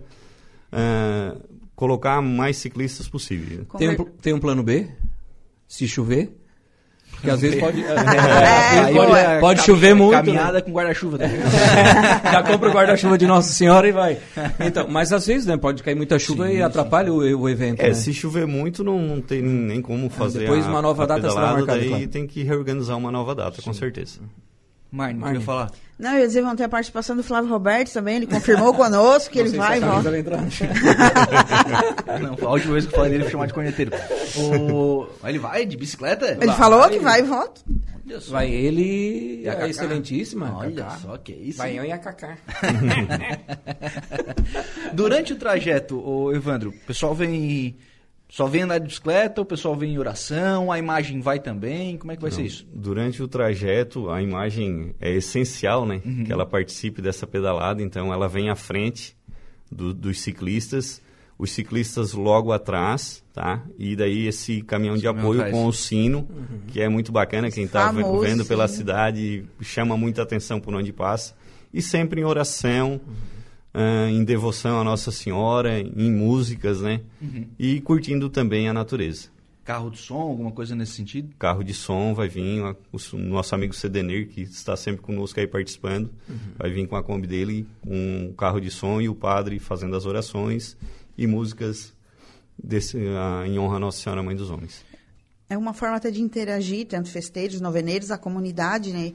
ah, 0.71 1.35
colocar 1.75 2.21
mais 2.21 2.57
ciclistas 2.57 3.09
possível. 3.09 3.65
Tem 3.75 3.89
um, 3.89 3.95
tem 3.95 4.33
um 4.33 4.39
plano 4.39 4.61
B? 4.61 4.87
Se 5.67 5.87
chover? 5.87 6.37
Porque 7.11 7.29
às 7.29 7.41
vezes 7.41 7.59
pode, 7.59 7.83
É, 7.83 8.93
pode, 8.93 8.93
boa. 8.93 9.39
pode 9.39 9.61
chover 9.63 9.93
muito. 9.95 10.11
né? 10.11 10.23
Caminhada 10.23 10.61
com 10.61 10.71
guarda-chuva. 10.71 11.17
Né? 11.17 11.29
Já 12.31 12.43
compra 12.43 12.69
o 12.69 12.71
guarda-chuva 12.71 13.17
de 13.17 13.25
Nossa 13.27 13.51
Senhora 13.51 13.87
e 13.87 13.91
vai. 13.91 14.17
Então, 14.59 14.87
mas 14.87 15.11
às 15.11 15.25
vezes, 15.25 15.45
né, 15.45 15.57
pode 15.57 15.83
cair 15.83 15.95
muita 15.95 16.17
chuva 16.19 16.47
Sim, 16.47 16.53
e 16.53 16.55
sim, 16.57 16.61
atrapalha 16.61 17.11
o, 17.11 17.17
o 17.17 17.49
evento. 17.49 17.81
É, 17.81 17.89
né? 17.89 17.93
se 17.93 18.13
chover 18.13 18.45
muito, 18.47 18.83
não, 18.83 18.99
não 18.99 19.21
tem 19.21 19.41
nem 19.41 19.81
como 19.81 20.09
fazer 20.09 20.39
depois 20.39 20.65
a, 20.65 20.69
uma 20.69 20.81
nova 20.81 21.03
a 21.03 21.05
data 21.07 21.29
será 21.29 21.53
marcada, 21.53 21.79
daí 21.79 21.89
claro. 21.89 22.07
tem 22.07 22.25
que 22.25 22.43
reorganizar 22.43 22.97
uma 22.97 23.11
nova 23.11 23.35
data, 23.35 23.61
com 23.61 23.73
certeza. 23.73 24.19
Marne, 24.91 25.19
Marne. 25.19 25.35
queria 25.37 25.45
falar. 25.45 25.71
Não, 25.97 26.13
eu 26.13 26.19
ia 26.21 26.27
dizer, 26.27 26.41
vão 26.41 26.55
ter 26.55 26.63
a 26.63 26.69
participação 26.69 27.15
do 27.15 27.23
Flávio 27.23 27.49
Roberto 27.49 27.93
também, 27.93 28.15
ele 28.17 28.27
confirmou 28.27 28.73
conosco 28.73 29.31
que 29.31 29.39
ele 29.39 29.55
vai 29.55 29.77
e 29.77 29.79
volta. 29.79 30.09
vai 30.09 30.19
entrar. 30.19 30.41
Não, 32.19 32.47
a 32.47 32.51
última 32.51 32.73
vez 32.73 32.85
que 32.87 32.91
eu 32.91 32.95
falei 32.97 33.11
dele 33.11 33.23
foi 33.23 33.31
chamar 33.31 33.45
de 33.45 33.53
corneteiro. 33.53 33.91
O... 34.35 35.07
Ele 35.23 35.37
vai 35.39 35.65
de 35.65 35.77
bicicleta? 35.77 36.37
Ele 36.41 36.51
falou 36.53 36.89
que 36.89 36.99
vai 36.99 37.19
e 37.19 37.23
volta. 37.23 37.61
Vai 38.29 38.49
ele, 38.49 39.43
E 39.43 39.47
a 39.47 39.51
a 39.51 39.55
Cacá? 39.55 39.67
excelentíssima. 39.69 40.53
Olha 40.57 40.83
Cacá. 40.83 40.97
só 40.97 41.17
que 41.17 41.31
isso. 41.31 41.59
Vai 41.59 41.77
eu 41.79 41.85
e 41.85 41.91
a 41.91 41.97
Cacá. 41.97 42.37
Durante 44.93 45.33
o 45.33 45.35
trajeto, 45.37 45.97
o 45.97 46.33
Evandro, 46.33 46.71
o 46.71 46.85
pessoal 46.85 47.13
vem. 47.15 47.77
Só 48.33 48.47
vem 48.47 48.61
andar 48.61 48.77
de 48.79 48.87
bicicleta, 48.87 49.41
o 49.41 49.45
pessoal 49.45 49.75
vem 49.75 49.93
em 49.93 49.97
oração, 49.97 50.71
a 50.71 50.79
imagem 50.79 51.19
vai 51.19 51.37
também. 51.37 51.97
Como 51.97 52.13
é 52.13 52.15
que 52.15 52.21
vai 52.21 52.31
ser 52.31 52.43
isso? 52.43 52.65
Durante 52.73 53.21
o 53.21 53.27
trajeto, 53.27 54.09
a 54.09 54.21
imagem 54.21 54.95
é 55.01 55.11
essencial, 55.11 55.85
né? 55.85 56.01
Uhum. 56.05 56.23
Que 56.23 56.31
ela 56.31 56.45
participe 56.45 57.01
dessa 57.01 57.27
pedalada, 57.27 57.83
então 57.83 58.13
ela 58.13 58.29
vem 58.29 58.49
à 58.49 58.55
frente 58.55 59.17
do- 59.69 59.93
dos 59.93 60.21
ciclistas, 60.21 61.01
os 61.37 61.51
ciclistas 61.51 62.13
logo 62.13 62.53
atrás, 62.53 63.21
tá? 63.33 63.63
E 63.77 63.97
daí 63.97 64.27
esse 64.27 64.61
caminhão 64.61 64.95
de 64.95 65.03
caminhão 65.03 65.25
apoio 65.25 65.41
atrás. 65.41 65.53
com 65.57 65.65
o 65.65 65.73
sino, 65.73 66.19
Uhum. 66.19 66.59
que 66.69 66.79
é 66.79 66.87
muito 66.87 67.11
bacana, 67.11 67.51
quem 67.51 67.65
está 67.65 67.91
vendo 67.91 68.45
pela 68.45 68.65
cidade 68.69 69.43
chama 69.59 69.97
muita 69.97 70.21
atenção 70.21 70.57
por 70.57 70.73
onde 70.73 70.93
passa. 70.93 71.35
E 71.73 71.81
sempre 71.81 72.21
em 72.21 72.23
oração, 72.23 72.91
Uhum. 72.93 73.13
Ah, 73.73 74.09
em 74.09 74.23
devoção 74.23 74.79
à 74.79 74.83
Nossa 74.83 75.11
Senhora, 75.11 75.79
em 75.79 76.11
músicas, 76.11 76.81
né? 76.81 77.01
Uhum. 77.21 77.47
E 77.57 77.81
curtindo 77.81 78.29
também 78.29 78.67
a 78.67 78.73
natureza. 78.73 79.29
Carro 79.63 79.91
de 79.91 79.99
som, 79.99 80.15
alguma 80.15 80.51
coisa 80.51 80.75
nesse 80.75 80.93
sentido? 80.93 81.33
carro 81.37 81.63
de 81.63 81.73
som 81.73 82.15
vai 82.15 82.27
vir, 82.27 82.61
o 82.91 83.17
nosso 83.17 83.53
amigo 83.53 83.73
Cedenir, 83.73 84.27
que 84.27 84.41
está 84.41 84.75
sempre 84.75 85.01
conosco 85.01 85.39
aí 85.39 85.45
participando, 85.45 86.09
vai 86.57 86.71
vir 86.71 86.87
com 86.87 86.95
a 86.95 87.03
Kombi 87.03 87.27
dele, 87.27 87.67
um 87.85 88.33
carro 88.33 88.59
de 88.59 88.71
som 88.71 88.99
e 88.99 89.07
o 89.07 89.13
padre 89.13 89.59
fazendo 89.59 89.95
as 89.95 90.05
orações 90.05 90.75
e 91.15 91.27
músicas 91.27 91.93
desse, 92.61 92.97
ah, 92.97 93.43
em 93.45 93.59
honra 93.59 93.77
a 93.77 93.79
Nossa 93.79 94.01
Senhora 94.01 94.23
Mãe 94.23 94.35
dos 94.35 94.49
Homens. 94.49 94.83
É 95.47 95.57
uma 95.57 95.73
forma 95.73 95.97
até 95.97 96.09
de 96.09 96.21
interagir, 96.21 96.87
tanto 96.87 97.09
festeiros, 97.09 97.59
noveneiros, 97.59 98.09
a 98.09 98.17
comunidade, 98.17 98.91
né? 98.93 99.13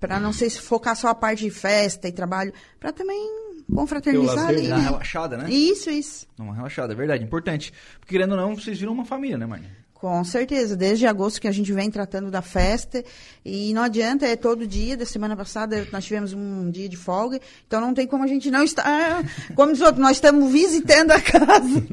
Para 0.00 0.18
não 0.18 0.32
ser 0.32 0.50
focar 0.50 0.96
só 0.96 1.06
a 1.06 1.14
parte 1.14 1.44
de 1.44 1.50
festa 1.50 2.08
e 2.08 2.12
trabalho, 2.12 2.52
para 2.80 2.92
também 2.92 3.47
confraternizar 3.74 4.48
ali, 4.48 4.68
né? 4.68 4.78
relaxada, 4.78 5.36
né? 5.36 5.50
Isso, 5.50 5.90
isso. 5.90 6.26
Dá 6.36 6.44
uma 6.44 6.54
relaxada, 6.54 6.92
é 6.92 6.96
verdade, 6.96 7.24
importante. 7.24 7.72
Porque 8.00 8.14
querendo 8.14 8.32
ou 8.32 8.36
não, 8.36 8.54
vocês 8.54 8.78
viram 8.78 8.92
uma 8.92 9.04
família, 9.04 9.36
né, 9.36 9.46
Marne? 9.46 9.68
Com 9.92 10.22
certeza, 10.22 10.76
desde 10.76 11.08
agosto 11.08 11.40
que 11.40 11.48
a 11.48 11.52
gente 11.52 11.72
vem 11.72 11.90
tratando 11.90 12.30
da 12.30 12.40
festa 12.40 13.04
e 13.44 13.74
não 13.74 13.82
adianta, 13.82 14.24
é 14.24 14.36
todo 14.36 14.64
dia, 14.64 14.96
da 14.96 15.04
semana 15.04 15.36
passada 15.36 15.88
nós 15.90 16.04
tivemos 16.04 16.32
um 16.32 16.70
dia 16.70 16.88
de 16.88 16.96
folga, 16.96 17.40
então 17.66 17.80
não 17.80 17.92
tem 17.92 18.06
como 18.06 18.22
a 18.22 18.28
gente 18.28 18.48
não 18.48 18.62
estar, 18.62 19.24
como 19.56 19.72
diz 19.72 19.80
o 19.80 19.86
outro, 19.86 20.00
nós 20.00 20.12
estamos 20.16 20.52
visitando 20.52 21.10
a 21.10 21.20
casa. 21.20 21.84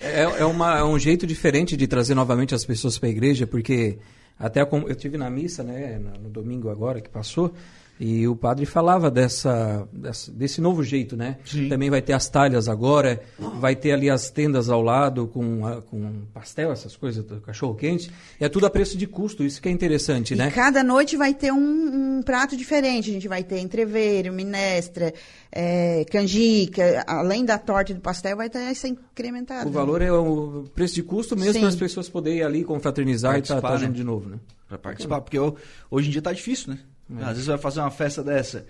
É, 0.00 0.22
é, 0.22 0.44
uma, 0.44 0.78
é 0.78 0.84
um 0.84 0.98
jeito 0.98 1.28
diferente 1.28 1.76
de 1.76 1.86
trazer 1.86 2.16
novamente 2.16 2.56
as 2.56 2.64
pessoas 2.64 2.98
para 2.98 3.08
a 3.08 3.12
igreja, 3.12 3.46
porque 3.46 3.98
até 4.36 4.64
como 4.64 4.88
eu 4.88 4.96
tive 4.96 5.16
na 5.16 5.30
missa, 5.30 5.62
né, 5.62 6.00
no 6.20 6.28
domingo 6.28 6.68
agora 6.68 7.00
que 7.00 7.08
passou, 7.08 7.54
E 7.98 8.26
o 8.26 8.34
padre 8.34 8.66
falava 8.66 9.08
dessa, 9.08 9.88
dessa- 9.92 10.32
desse 10.32 10.60
novo 10.60 10.82
jeito, 10.82 11.16
né? 11.16 11.38
Sim. 11.44 11.68
Também 11.68 11.88
vai 11.90 12.02
ter 12.02 12.12
as 12.12 12.28
talhas 12.28 12.68
agora, 12.68 13.22
vai 13.60 13.76
ter 13.76 13.92
ali 13.92 14.10
as 14.10 14.30
tendas 14.30 14.68
ao 14.68 14.82
lado 14.82 15.28
com, 15.28 15.64
a- 15.64 15.80
com 15.80 16.22
pastel, 16.34 16.72
essas 16.72 16.96
coisas, 16.96 17.24
do 17.24 17.40
cachorro-quente. 17.40 18.10
É 18.40 18.48
tudo 18.48 18.66
a 18.66 18.70
preço 18.70 18.98
de 18.98 19.06
custo, 19.06 19.44
isso 19.44 19.62
que 19.62 19.68
é 19.68 19.72
interessante, 19.72 20.34
E 20.34 20.36
né? 20.36 20.50
cada 20.50 20.82
noite 20.82 21.16
vai 21.16 21.32
ter 21.34 21.52
um, 21.52 22.18
um 22.18 22.22
prato 22.22 22.56
diferente. 22.56 23.10
A 23.10 23.12
gente 23.12 23.28
vai 23.28 23.44
ter 23.44 23.60
entreveiro, 23.60 24.32
minestra, 24.32 25.14
é, 25.52 26.04
canjica. 26.10 27.04
Além 27.06 27.44
da 27.44 27.58
torta 27.58 27.92
e 27.92 27.94
do 27.94 28.00
pastel, 28.00 28.36
vai 28.36 28.50
ter 28.50 28.58
essa 28.58 28.88
incrementada. 28.88 29.68
O 29.68 29.72
valor 29.72 30.02
é 30.02 30.10
o 30.10 30.64
preço 30.74 30.96
de 30.96 31.02
custo 31.04 31.36
mesmo 31.36 31.60
para 31.60 31.68
as 31.68 31.76
pessoas 31.76 32.08
poderem 32.08 32.40
ir 32.40 32.42
ali 32.42 32.64
confraternizar 32.64 33.36
e 33.36 33.40
estar 33.40 33.60
Participar, 33.60 33.76
junto 33.78 33.90
né? 33.92 33.96
de 33.96 34.04
novo, 34.04 34.28
né? 34.30 34.36
Pra 34.68 34.78
participar, 34.78 35.20
porque 35.20 35.38
ho- 35.38 35.54
hoje 35.88 36.08
em 36.08 36.10
dia 36.10 36.22
tá 36.22 36.32
difícil, 36.32 36.72
né? 36.72 36.80
Às 37.20 37.28
vezes 37.28 37.46
vai 37.46 37.58
fazer 37.58 37.80
uma 37.80 37.90
festa 37.90 38.22
dessa, 38.22 38.66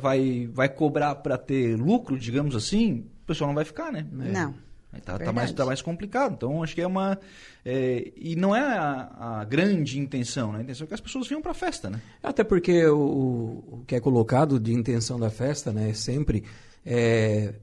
vai, 0.00 0.48
vai 0.52 0.68
cobrar 0.68 1.14
pra 1.16 1.36
ter 1.36 1.76
lucro, 1.76 2.18
digamos 2.18 2.54
assim, 2.54 3.06
o 3.22 3.26
pessoal 3.26 3.48
não 3.48 3.54
vai 3.54 3.64
ficar, 3.64 3.90
né? 3.92 4.06
Não. 4.12 4.54
Aí 4.92 5.00
Tá, 5.00 5.12
tá 5.12 5.18
Verdade. 5.18 5.34
mais, 5.36 5.52
tá 5.52 5.64
mais 5.64 5.80
complicado. 5.82 6.34
Então, 6.34 6.62
acho 6.62 6.74
que 6.74 6.80
é 6.82 6.86
uma. 6.86 7.18
é, 7.64 8.12
e 8.14 8.36
não 8.36 8.54
é 8.54 8.60
a, 8.60 9.38
a 9.40 9.44
grande 9.44 9.98
intenção, 9.98 10.52
né? 10.52 10.58
A 10.58 10.62
intenção 10.62 10.84
é 10.84 10.88
que 10.88 10.92
as 10.94 11.00
pessoas 11.00 11.26
venham 11.26 11.40
pra 11.40 11.54
festa, 11.54 11.88
né? 11.88 12.00
Até 12.22 12.44
porque 12.44 12.84
o, 12.86 12.98
o 12.98 13.84
que 13.86 13.94
é 13.96 14.00
colocado 14.00 14.60
de 14.60 14.72
intenção 14.74 15.18
da 15.18 15.30
festa, 15.30 15.72
né, 15.72 15.88
é 15.90 15.94
sempre 15.94 16.44
é, 16.84 17.54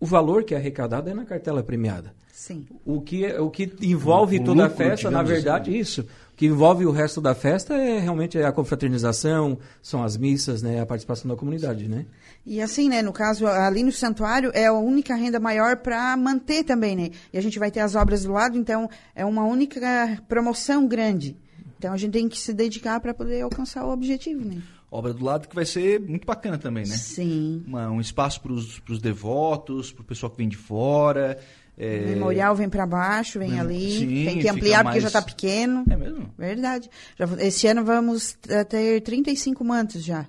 o 0.00 0.04
valor 0.06 0.42
que 0.42 0.52
é 0.52 0.56
arrecadado 0.58 1.08
é 1.08 1.14
na 1.14 1.24
cartela 1.24 1.62
premiada. 1.62 2.12
Sim. 2.32 2.66
O 2.84 3.00
que, 3.00 3.24
o 3.34 3.48
que 3.50 3.72
envolve 3.80 4.38
O- 4.38 4.42
o 4.42 4.44
toda 4.44 4.66
a 4.66 4.70
festa, 4.70 5.08
na 5.10 5.22
verdade, 5.22 5.70
assim. 5.70 5.78
isso. 5.78 6.06
O 6.34 6.36
que 6.36 6.46
envolve 6.46 6.84
o 6.84 6.90
resto 6.90 7.20
da 7.20 7.32
festa 7.32 7.74
é 7.76 8.00
realmente 8.00 8.36
a 8.38 8.50
confraternização, 8.50 9.56
são 9.80 10.02
as 10.02 10.16
missas, 10.16 10.62
né, 10.62 10.80
a 10.80 10.86
participação 10.86 11.28
da 11.30 11.36
comunidade, 11.36 11.88
né? 11.88 12.06
E 12.44 12.60
assim, 12.60 12.88
né, 12.88 13.02
no 13.02 13.12
caso, 13.12 13.46
ali 13.46 13.84
no 13.84 13.92
santuário 13.92 14.50
é 14.52 14.66
a 14.66 14.72
única 14.72 15.14
renda 15.14 15.38
maior 15.38 15.76
para 15.76 16.16
manter 16.16 16.64
também, 16.64 16.96
né? 16.96 17.10
E 17.32 17.38
a 17.38 17.40
gente 17.40 17.56
vai 17.56 17.70
ter 17.70 17.78
as 17.80 17.94
obras 17.94 18.24
do 18.24 18.32
lado, 18.32 18.58
então 18.58 18.90
é 19.14 19.24
uma 19.24 19.44
única 19.44 20.20
promoção 20.28 20.88
grande. 20.88 21.36
Então 21.78 21.92
a 21.92 21.96
gente 21.96 22.12
tem 22.12 22.28
que 22.28 22.38
se 22.40 22.52
dedicar 22.52 22.98
para 22.98 23.14
poder 23.14 23.42
alcançar 23.42 23.84
o 23.86 23.92
objetivo, 23.92 24.44
né? 24.44 24.60
Obra 24.90 25.12
do 25.14 25.24
lado 25.24 25.46
que 25.48 25.54
vai 25.54 25.64
ser 25.64 26.00
muito 26.00 26.26
bacana 26.26 26.58
também, 26.58 26.84
né? 26.84 26.96
Sim. 26.96 27.62
Uma- 27.66 27.90
um 27.90 28.00
espaço 28.00 28.40
pros, 28.40 28.78
pros 28.80 29.00
devotos, 29.00 29.92
pro 29.92 30.02
pessoal 30.04 30.30
que 30.30 30.38
vem 30.38 30.48
de 30.48 30.56
fora. 30.56 31.38
É- 31.76 31.98
O 32.04 32.08
memorial 32.08 32.54
vem 32.54 32.68
para 32.68 32.86
baixo, 32.86 33.38
vem 33.38 33.50
Mem- 33.50 33.60
ali. 33.60 33.98
Sim, 33.98 34.24
tem 34.26 34.38
que 34.38 34.48
ampliar 34.48 34.78
porque 34.84 35.00
mais- 35.00 35.02
já 35.02 35.08
está 35.08 35.22
pequeno. 35.22 35.84
É 35.90 35.96
mesmo? 35.96 36.32
Verdade. 36.38 36.88
Já, 37.18 37.26
esse 37.40 37.66
ano 37.66 37.84
vamos 37.84 38.36
eh, 38.48 38.64
ter 38.64 39.00
35 39.02 39.64
mantos 39.64 40.02
já. 40.04 40.26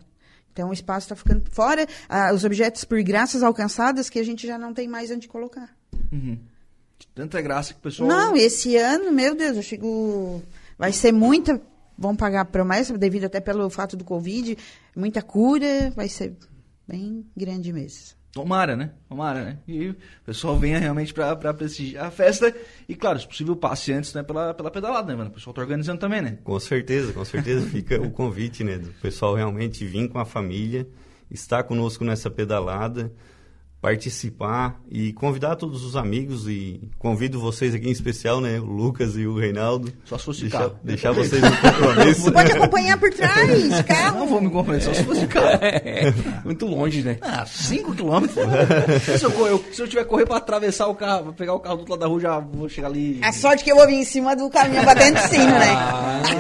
Então 0.52 0.70
o 0.70 0.74
espaço 0.74 1.06
está 1.06 1.16
ficando 1.16 1.44
fora 1.52 1.86
ah, 2.08 2.34
os 2.34 2.44
objetos 2.46 2.84
por 2.86 3.02
graças 3.04 3.44
alcançadas 3.44 4.10
que 4.10 4.18
a 4.18 4.24
gente 4.24 4.48
já 4.48 4.58
não 4.58 4.74
tem 4.74 4.88
mais 4.88 5.12
onde 5.12 5.28
colocar. 5.28 5.70
Uhum. 6.12 6.40
Tanta 7.14 7.42
graça 7.42 7.74
que 7.74 7.80
o 7.80 7.84
pessoal. 7.84 8.08
Não, 8.10 8.36
esse 8.38 8.76
ano, 8.78 9.12
meu 9.12 9.36
Deus, 9.36 9.58
eu 9.58 9.62
chego. 9.64 10.42
Vai 10.78 10.92
ser 10.94 11.12
muita. 11.12 11.62
Vão 11.98 12.14
pagar 12.16 12.42
a 12.42 12.46
promessa, 12.46 12.98
devido 12.98 13.24
até 13.26 13.40
pelo 13.40 13.70
fato 13.70 13.96
do 13.96 14.04
Covid, 14.04 14.58
muita 14.96 15.22
cura, 15.22 15.92
vai 15.96 16.10
ser 16.10 16.34
bem 16.86 17.26
grande 17.36 17.72
mesmo. 17.72 18.15
Tomara, 18.36 18.76
né? 18.76 18.92
Tomara, 19.08 19.46
né? 19.46 19.58
E 19.66 19.92
o 19.92 19.96
pessoal 20.26 20.60
venha 20.60 20.78
realmente 20.78 21.14
pra, 21.14 21.38
pra 21.38 21.54
prestigiar 21.54 22.08
a 22.08 22.12
festa. 22.12 22.54
E, 22.88 22.94
claro, 22.94 23.18
se 23.18 23.26
possível, 23.26 23.56
passe 23.56 23.94
antes 23.94 24.14
né, 24.14 24.24
pela, 24.24 24.54
pela 24.54 24.70
pedalada, 24.70 25.08
né, 25.08 25.16
mano? 25.16 25.30
O 25.30 25.34
pessoal 25.34 25.54
tá 25.54 25.62
organizando 25.62 26.02
também, 26.02 26.22
né? 26.22 26.38
Com 26.44 26.60
certeza, 26.60 27.14
com 27.14 27.24
certeza 27.24 27.66
fica 27.72 27.96
o 28.02 28.12
convite, 28.12 28.62
né? 28.62 28.78
Do 28.78 28.90
pessoal 29.02 29.36
realmente 29.36 29.86
vir 29.86 30.10
com 30.10 30.20
a 30.20 30.26
família, 30.26 30.86
estar 31.32 31.64
conosco 31.64 32.04
nessa 32.04 32.30
pedalada, 32.30 33.10
participar 33.90 34.80
e 34.92 35.14
convidar 35.14 35.56
todos 35.56 35.84
os 35.86 35.96
amigos 35.96 36.48
e 36.48 36.82
convido 36.98 37.40
vocês 37.40 37.76
aqui 37.76 37.88
em 37.88 37.92
especial, 37.92 38.42
né? 38.42 38.60
O 38.60 38.66
Lucas 38.66 39.16
e 39.16 39.28
o 39.28 39.38
Reinaldo. 39.38 39.94
Só 40.06 40.18
se 40.18 40.26
fosse 40.26 40.40
de 40.40 40.46
deixar, 40.50 40.60
carro. 40.64 40.80
deixar 40.84 41.12
vocês 41.12 41.42
no 41.42 41.52
compromisso. 41.58 42.32
Pode 42.32 42.52
acompanhar 42.52 43.00
por 43.00 43.14
trás, 43.14 43.82
carro. 43.84 44.20
Não 44.20 44.28
vou 44.28 44.42
me 44.42 44.50
convencer, 44.50 44.84
só 44.84 44.94
se 44.94 45.04
fosse 45.04 45.28
carro. 45.28 45.60
É, 45.62 46.12
muito 46.44 46.66
longe, 46.66 47.04
né? 47.04 47.18
Ah, 47.22 47.46
5 47.46 47.94
quilômetros. 47.96 48.36
se, 49.20 49.24
eu, 49.24 49.32
correr- 49.32 49.52
eu- 49.52 49.66
se 49.72 49.82
eu 49.82 49.88
tiver 49.88 50.04
que 50.04 50.10
correr 50.10 50.26
pra 50.26 50.38
atravessar 50.38 50.88
o 50.88 50.96
carro, 50.96 51.26
pra 51.26 51.34
pegar 51.34 51.54
o 51.54 51.60
carro 51.60 51.76
do 51.76 51.80
outro 51.82 51.94
lado 51.94 52.02
da 52.02 52.08
rua, 52.08 52.20
já 52.20 52.40
vou 52.40 52.68
chegar 52.68 52.88
ali. 52.88 53.20
A 53.24 53.32
sorte 53.32 53.64
que 53.64 53.72
eu 53.72 53.76
vou 53.76 53.86
vir 53.86 53.96
em 53.96 54.04
cima 54.06 54.36
do 54.36 54.50
caminhão 54.50 54.84
batendo 54.84 55.20
sino, 55.30 55.46
né? 55.46 55.70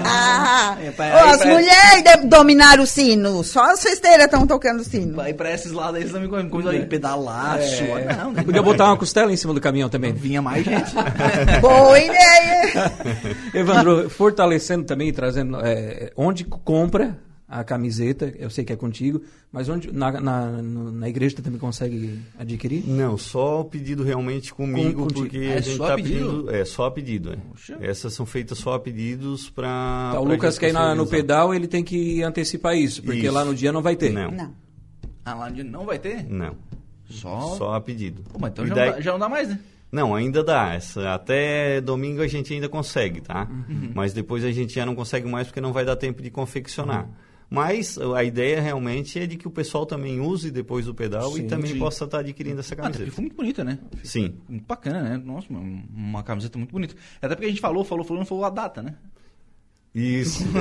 Ah, 0.03 0.77
É, 0.83 0.91
pra- 0.91 1.05
Ô, 1.05 1.17
aí 1.17 1.29
as 1.29 1.37
pra- 1.41 1.51
mulheres 1.53 2.03
de- 2.03 2.27
dominaram 2.27 2.83
o 2.83 2.87
sino. 2.87 3.43
Só 3.43 3.71
as 3.71 3.81
festeiras 3.83 4.25
estão 4.25 4.45
tocando 4.47 4.79
o 4.81 4.83
sino. 4.83 5.19
Aí 5.21 5.33
pra 5.33 5.53
esses 5.53 5.71
lados 5.71 5.95
aí, 5.95 6.01
eles 6.01 6.11
não 6.13 6.21
me 6.21 6.27
convidam. 6.27 6.49
Convidam 6.49 6.71
aí 6.73 6.85
suar. 7.61 8.17
Não? 8.17 8.33
Podia 8.43 8.61
botar 8.61 8.85
uma 8.85 8.97
costela 8.97 9.31
em 9.31 9.37
cima 9.37 9.53
do 9.53 9.61
caminhão 9.61 9.89
também. 9.89 10.13
Vinha 10.13 10.41
mais 10.41 10.63
gente. 10.65 10.91
Boa 11.61 11.99
ideia! 11.99 12.91
Evandro, 13.53 14.09
fortalecendo 14.09 14.85
também, 14.85 15.11
trazendo 15.13 15.57
é, 15.61 16.11
onde 16.15 16.43
compra 16.43 17.17
a 17.47 17.63
camiseta, 17.63 18.33
eu 18.39 18.49
sei 18.49 18.65
que 18.65 18.73
é 18.73 18.75
contigo, 18.75 19.21
mas 19.51 19.69
onde 19.69 19.91
na, 19.93 20.11
na, 20.19 20.47
no- 20.47 20.91
na 20.91 21.07
igreja 21.07 21.35
também 21.43 21.59
consegue 21.59 22.19
adquirir? 22.39 22.83
Não, 22.87 23.19
só 23.19 23.61
o 23.61 23.65
pedido 23.65 24.03
realmente 24.03 24.51
comigo, 24.51 25.03
Com- 25.03 25.07
porque 25.13 25.37
É 25.37 25.57
a 25.57 25.61
gente 25.61 25.77
tá 25.77 25.95
pedido? 25.95 26.25
pedindo. 26.43 26.55
É, 26.55 26.65
só 26.65 26.85
a 26.87 26.91
pedido. 26.91 27.33
é. 27.33 27.37
Poxa. 27.51 27.77
Essas 27.79 28.13
são 28.13 28.25
feitas 28.25 28.57
só 28.57 28.73
a 28.73 28.79
pedidos 28.79 29.47
para. 29.49 30.09
Tá, 30.13 30.19
o 30.19 30.23
Lucas 30.25 30.57
quer 30.57 30.69
ir 30.69 30.73
na- 30.73 30.95
no 30.95 31.05
pedal, 31.05 31.53
ele 31.53 31.67
tem 31.67 31.83
que 31.83 32.23
antecipar 32.23 32.75
isso, 32.75 33.03
porque 33.03 33.19
Isso. 33.19 33.31
lá 33.31 33.45
no 33.45 33.53
dia 33.53 33.71
não 33.71 33.81
vai 33.83 33.95
ter. 33.95 34.11
Não, 34.11 34.31
Não. 34.31 34.51
ah, 35.23 35.35
lá 35.35 35.45
onde 35.45 35.63
não 35.63 35.85
vai 35.85 35.99
ter? 35.99 36.25
não. 36.27 36.55
Só. 37.09 37.55
Só 37.57 37.73
a 37.73 37.81
pedido. 37.81 38.23
Pô, 38.23 38.37
mas 38.39 38.51
então 38.51 38.65
já, 38.65 38.73
daí- 38.75 38.85
não 38.89 38.95
dá, 38.95 39.01
já 39.01 39.11
não 39.11 39.19
dá 39.19 39.29
mais, 39.29 39.49
né? 39.49 39.59
Não, 39.91 40.13
ainda 40.15 40.43
dá. 40.43 40.73
Essa, 40.73 41.13
até 41.13 41.79
domingo 41.79 42.21
a 42.21 42.27
gente 42.27 42.53
ainda 42.53 42.67
consegue, 42.67 43.21
tá? 43.21 43.47
Uhum. 43.49 43.91
Mas 43.93 44.11
depois 44.13 44.43
a 44.43 44.51
gente 44.51 44.73
já 44.73 44.85
não 44.85 44.95
consegue 44.95 45.27
mais 45.27 45.47
porque 45.47 45.61
não 45.61 45.71
vai 45.71 45.85
dar 45.85 45.95
tempo 45.95 46.21
de 46.21 46.29
confeccionar. 46.29 47.07
Mas 47.49 47.97
a 47.99 48.23
ideia 48.23 48.59
realmente 48.59 49.19
é 49.19 49.27
de 49.27 49.37
que 49.37 49.47
o 49.47 49.51
pessoal 49.51 49.85
também 49.85 50.19
use 50.19 50.49
depois 50.49 50.85
do 50.87 50.95
pedal 50.95 51.31
Sim, 51.31 51.41
e 51.41 51.47
também 51.47 51.73
sim. 51.73 51.79
possa 51.79 52.03
estar 52.05 52.19
adquirindo 52.19 52.59
essa 52.59 52.73
Ah, 52.73 52.77
camiseta. 52.77 53.05
ficou 53.05 53.21
muito 53.21 53.35
bonita, 53.37 53.63
né? 53.63 53.77
Sim. 54.03 54.33
Muito 54.49 54.65
bacana, 54.65 55.01
né? 55.03 55.21
Nossa, 55.23 55.45
uma, 55.51 55.59
uma 55.95 56.23
camiseta 56.23 56.57
muito 56.57 56.71
bonita. 56.71 56.95
Até 57.21 57.35
porque 57.35 57.45
a 57.45 57.49
gente 57.49 57.61
falou, 57.61 57.83
falou, 57.85 58.03
falou, 58.03 58.19
não 58.19 58.25
falou 58.25 58.43
a 58.45 58.49
data, 58.49 58.81
né? 58.81 58.95
Isso. 59.95 60.43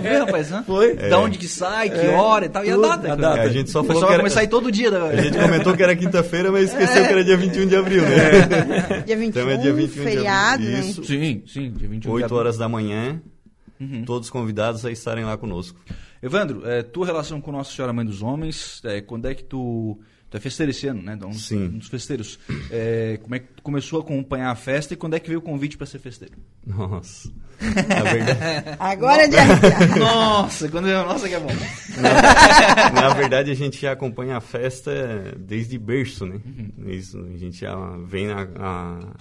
Vê, 0.00 0.18
rapaz, 0.18 0.48
né? 0.48 0.62
Foi. 0.64 0.94
Da 0.94 1.18
onde 1.18 1.36
que 1.38 1.48
sai, 1.48 1.90
que 1.90 2.06
hora 2.06 2.46
e 2.46 2.48
tal. 2.48 2.64
E 2.64 2.70
a 2.70 2.74
tudo, 2.76 2.86
data? 2.88 3.12
a 3.12 3.16
data. 3.16 3.38
É, 3.40 3.42
a 3.42 3.48
gente 3.48 3.68
só 3.68 3.82
falou 3.82 4.06
que 4.06 4.12
era... 4.12 4.30
sair 4.30 4.46
todo 4.46 4.70
dia. 4.70 4.88
Da... 4.92 5.06
A 5.06 5.16
gente 5.16 5.36
comentou 5.36 5.76
que 5.76 5.82
era 5.82 5.96
quinta-feira, 5.96 6.52
mas 6.52 6.70
esqueceu 6.70 7.04
que 7.04 7.12
era 7.12 7.24
dia 7.24 7.36
21 7.36 7.66
de 7.66 7.74
abril, 7.76 8.02
né? 8.02 9.02
Dia 9.04 9.16
21, 9.16 9.40
Então 9.42 9.50
é 9.50 9.56
dia 9.56 9.72
21 9.74 10.04
de 10.04 10.08
feriado, 10.08 10.62
abril. 10.62 10.70
né? 10.70 10.80
Isso. 10.80 11.04
Sim, 11.04 11.42
sim. 11.48 11.72
Dia 11.72 11.88
21 11.88 11.98
de 11.98 12.08
8 12.08 12.24
abril. 12.26 12.38
horas 12.38 12.56
da 12.56 12.68
manhã, 12.68 13.20
Uhum. 13.80 14.04
todos 14.04 14.30
convidados 14.30 14.84
a 14.84 14.90
estarem 14.92 15.24
lá 15.24 15.36
conosco. 15.36 15.80
Evandro, 16.22 16.62
é, 16.68 16.82
tua 16.82 17.06
relação 17.06 17.40
com 17.40 17.50
Nossa 17.50 17.72
Senhora 17.74 17.92
Mãe 17.94 18.04
dos 18.04 18.22
Homens, 18.22 18.80
é, 18.84 19.00
quando 19.00 19.26
é 19.26 19.34
que 19.34 19.42
tu... 19.42 19.98
Tu 20.30 20.36
é 20.36 20.40
festeiro 20.40 20.70
esse 20.70 20.86
ano, 20.86 21.02
né? 21.02 21.14
Um, 21.16 21.30
dos- 21.30 21.46
Sim. 21.48 21.64
um 21.64 21.78
dos 21.78 21.88
festeiros. 21.88 22.38
É, 22.70 23.18
como 23.20 23.34
é 23.34 23.40
que 23.40 23.48
tu 23.56 23.62
começou 23.62 23.98
a 24.00 24.02
acompanhar 24.04 24.50
a 24.50 24.54
festa 24.54 24.94
e 24.94 24.96
quando 24.96 25.14
é 25.14 25.18
que 25.20 25.26
veio 25.26 25.40
o 25.40 25.42
convite 25.42 25.76
para 25.76 25.86
ser 25.86 25.98
festeiro? 25.98 26.34
Nossa. 26.64 27.28
Na 27.60 28.02
verdade, 28.12 28.40
Agora 28.78 29.22
é 29.24 29.28
de 29.28 29.36
arrepiar. 29.36 29.98
Nossa, 29.98 30.68
quando 30.68 30.88
eu... 30.88 31.04
Nossa, 31.04 31.28
que 31.28 31.34
é 31.34 31.40
bom. 31.40 31.48
na 32.94 33.12
verdade, 33.14 33.50
a 33.50 33.54
gente 33.54 33.80
já 33.80 33.90
acompanha 33.92 34.36
a 34.36 34.40
festa 34.40 35.34
desde 35.36 35.76
berço, 35.78 36.24
né? 36.24 36.40
Isso, 36.86 37.18
a 37.18 37.36
gente 37.36 37.58
já 37.60 37.74
vem 38.06 38.28
na, 38.28 38.46
a- 38.56 39.14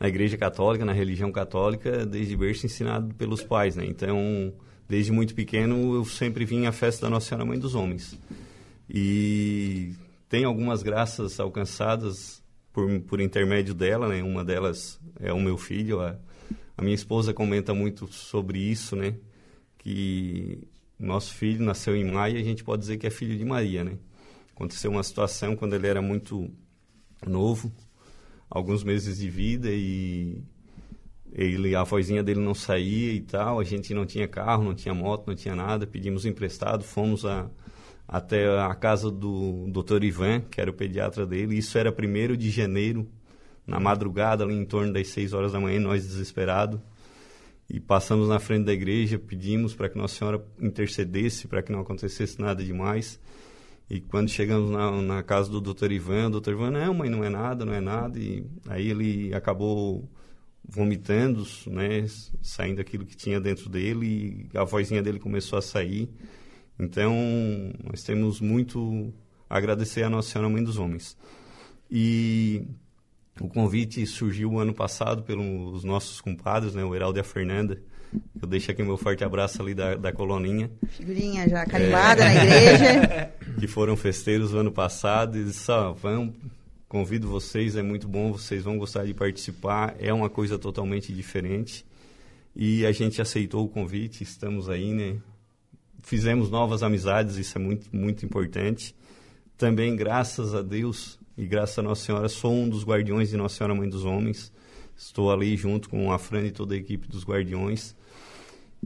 na 0.00 0.08
igreja 0.08 0.36
católica, 0.36 0.84
na 0.84 0.92
religião 0.92 1.30
católica, 1.30 2.04
desde 2.04 2.36
berço 2.36 2.66
ensinado 2.66 3.14
pelos 3.14 3.42
pais, 3.44 3.76
né? 3.76 3.84
Então, 3.86 4.52
desde 4.88 5.12
muito 5.12 5.32
pequeno, 5.34 5.94
eu 5.94 6.04
sempre 6.04 6.44
vim 6.44 6.66
à 6.66 6.72
festa 6.72 7.06
da 7.06 7.10
Nossa 7.10 7.28
Senhora 7.28 7.44
Mãe 7.46 7.58
dos 7.58 7.74
Homens. 7.76 8.18
E 8.90 9.92
tem 10.28 10.44
algumas 10.44 10.82
graças 10.82 11.40
alcançadas 11.40 12.42
por, 12.72 13.00
por 13.00 13.20
intermédio 13.20 13.74
dela, 13.74 14.08
né? 14.08 14.22
Uma 14.22 14.44
delas 14.44 15.00
é 15.18 15.32
o 15.32 15.40
meu 15.40 15.56
filho. 15.56 16.00
A, 16.00 16.16
a 16.76 16.82
minha 16.82 16.94
esposa 16.94 17.32
comenta 17.32 17.72
muito 17.74 18.06
sobre 18.08 18.58
isso, 18.58 18.94
né? 18.94 19.14
Que 19.78 20.58
nosso 20.98 21.34
filho 21.34 21.64
nasceu 21.64 21.96
em 21.96 22.04
maio 22.04 22.36
e 22.36 22.40
a 22.40 22.44
gente 22.44 22.62
pode 22.62 22.80
dizer 22.80 22.98
que 22.98 23.06
é 23.06 23.10
filho 23.10 23.36
de 23.36 23.44
Maria, 23.44 23.84
né? 23.84 23.98
Aconteceu 24.54 24.90
uma 24.90 25.02
situação 25.02 25.56
quando 25.56 25.74
ele 25.74 25.86
era 25.86 26.02
muito 26.02 26.50
novo, 27.26 27.72
alguns 28.50 28.84
meses 28.84 29.18
de 29.18 29.30
vida 29.30 29.68
e 29.70 30.42
ele 31.32 31.74
a 31.74 31.84
vozinha 31.84 32.22
dele 32.22 32.40
não 32.40 32.54
saía 32.54 33.12
e 33.12 33.20
tal, 33.20 33.60
a 33.60 33.64
gente 33.64 33.94
não 33.94 34.04
tinha 34.04 34.26
carro, 34.26 34.64
não 34.64 34.74
tinha 34.74 34.94
moto, 34.94 35.28
não 35.28 35.34
tinha 35.34 35.54
nada, 35.54 35.86
pedimos 35.86 36.24
emprestado, 36.26 36.82
fomos 36.82 37.24
a, 37.24 37.48
até 38.08 38.58
a 38.58 38.74
casa 38.74 39.10
do 39.10 39.66
Dr. 39.70 40.02
Ivan, 40.02 40.40
que 40.40 40.58
era 40.58 40.70
o 40.70 40.74
pediatra 40.74 41.26
dele, 41.26 41.58
isso 41.58 41.76
era 41.76 41.90
1 41.90 42.36
de 42.38 42.50
janeiro, 42.50 43.06
na 43.66 43.78
madrugada, 43.78 44.44
ali 44.44 44.54
em 44.54 44.64
torno 44.64 44.94
das 44.94 45.08
6 45.08 45.34
horas 45.34 45.52
da 45.52 45.60
manhã, 45.60 45.78
nós 45.78 46.06
desesperados. 46.06 46.80
e 47.68 47.78
passamos 47.78 48.28
na 48.28 48.38
frente 48.38 48.64
da 48.64 48.72
igreja, 48.72 49.18
pedimos 49.18 49.74
para 49.74 49.90
que 49.90 49.98
Nossa 49.98 50.14
Senhora 50.14 50.42
intercedesse 50.58 51.46
para 51.46 51.62
que 51.62 51.70
não 51.70 51.80
acontecesse 51.80 52.40
nada 52.40 52.64
demais. 52.64 53.20
E 53.90 54.00
quando 54.00 54.30
chegamos 54.30 54.70
na, 54.70 55.02
na 55.02 55.22
casa 55.22 55.50
do 55.50 55.60
doutor 55.60 55.92
Ivan, 55.92 56.28
o 56.28 56.30
doutor 56.30 56.54
Ivan, 56.54 56.70
não, 56.70 56.94
mãe, 56.94 57.10
não 57.10 57.22
é 57.22 57.28
nada, 57.28 57.66
não 57.66 57.74
é 57.74 57.80
nada. 57.80 58.18
E 58.18 58.42
aí 58.68 58.88
ele 58.88 59.34
acabou 59.34 60.08
vomitando, 60.66 61.46
né, 61.66 62.06
saindo 62.40 62.80
aquilo 62.80 63.04
que 63.04 63.16
tinha 63.16 63.38
dentro 63.38 63.68
dele 63.68 64.48
e 64.52 64.58
a 64.58 64.64
vozinha 64.64 65.02
dele 65.02 65.18
começou 65.18 65.58
a 65.58 65.62
sair. 65.62 66.08
Então, 66.78 67.14
nós 67.84 68.02
temos 68.02 68.40
muito 68.40 69.12
a 69.48 69.56
agradecer 69.56 70.02
a 70.02 70.10
Nossa 70.10 70.30
Senhora 70.30 70.48
Mãe 70.48 70.62
dos 70.62 70.78
Homens. 70.78 71.16
E 71.90 72.62
o 73.40 73.48
convite 73.48 74.04
surgiu 74.06 74.58
ano 74.58 74.74
passado 74.74 75.22
pelos 75.22 75.84
nossos 75.84 76.20
compadres, 76.20 76.74
né, 76.74 76.84
o 76.84 76.94
Heraldo 76.94 77.18
e 77.18 77.20
a 77.20 77.24
Fernanda. 77.24 77.80
Eu 78.40 78.48
deixo 78.48 78.70
aqui 78.70 78.82
meu 78.82 78.96
forte 78.96 79.22
abraço 79.22 79.60
ali 79.60 79.74
da, 79.74 79.94
da 79.94 80.12
coloninha. 80.12 80.70
Figurinha 80.88 81.48
já 81.48 81.66
carimbada 81.66 82.24
é... 82.24 82.34
na 82.34 82.44
igreja. 82.44 83.32
que 83.60 83.66
foram 83.66 83.96
festeiros 83.96 84.52
no 84.52 84.60
ano 84.60 84.72
passado 84.72 85.36
e 85.36 85.52
só 85.52 85.92
vão 85.92 86.32
convido 86.88 87.28
vocês, 87.28 87.76
é 87.76 87.82
muito 87.82 88.08
bom, 88.08 88.32
vocês 88.32 88.62
vão 88.62 88.78
gostar 88.78 89.04
de 89.04 89.12
participar, 89.12 89.94
é 89.98 90.12
uma 90.12 90.30
coisa 90.30 90.58
totalmente 90.58 91.12
diferente. 91.12 91.84
E 92.56 92.86
a 92.86 92.92
gente 92.92 93.20
aceitou 93.20 93.64
o 93.64 93.68
convite, 93.68 94.22
estamos 94.22 94.68
aí, 94.70 94.92
né? 94.94 95.18
Fizemos 96.02 96.50
novas 96.50 96.82
amizades, 96.82 97.36
isso 97.36 97.58
é 97.58 97.60
muito, 97.60 97.94
muito 97.94 98.24
importante. 98.24 98.94
Também, 99.56 99.94
graças 99.96 100.54
a 100.54 100.62
Deus 100.62 101.18
e 101.36 101.46
graças 101.46 101.78
a 101.78 101.82
Nossa 101.82 102.04
Senhora, 102.04 102.28
sou 102.28 102.52
um 102.52 102.68
dos 102.68 102.84
guardiões 102.84 103.30
de 103.30 103.36
Nossa 103.36 103.56
Senhora 103.56 103.74
Mãe 103.74 103.88
dos 103.88 104.04
Homens. 104.04 104.52
Estou 104.96 105.32
ali 105.32 105.56
junto 105.56 105.88
com 105.88 106.12
a 106.12 106.18
Fran 106.18 106.46
e 106.46 106.50
toda 106.50 106.74
a 106.74 106.78
equipe 106.78 107.08
dos 107.08 107.24
guardiões. 107.24 107.94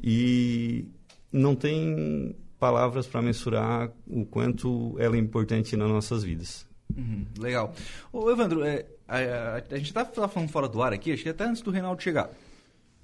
E 0.02 0.86
não 1.32 1.54
tem 1.54 2.34
palavras 2.58 3.06
para 3.06 3.20
mensurar 3.20 3.90
o 4.06 4.24
quanto 4.24 4.94
ela 4.98 5.16
é 5.16 5.18
importante 5.18 5.76
nas 5.76 5.88
nossas 5.88 6.22
vidas. 6.22 6.66
Uhum, 6.96 7.26
legal. 7.38 7.74
Ô, 8.12 8.30
Evandro, 8.30 8.62
é, 8.62 8.86
a, 9.08 9.16
a, 9.16 9.74
a, 9.74 9.78
gente 9.78 9.92
tá 9.92 10.04
falando 10.04 10.48
fora 10.48 10.68
do 10.68 10.82
ar 10.82 10.92
aqui, 10.92 11.12
acho 11.12 11.22
que 11.22 11.28
até 11.28 11.44
antes 11.44 11.62
do 11.62 11.70
Reinaldo 11.70 12.02
chegar, 12.02 12.30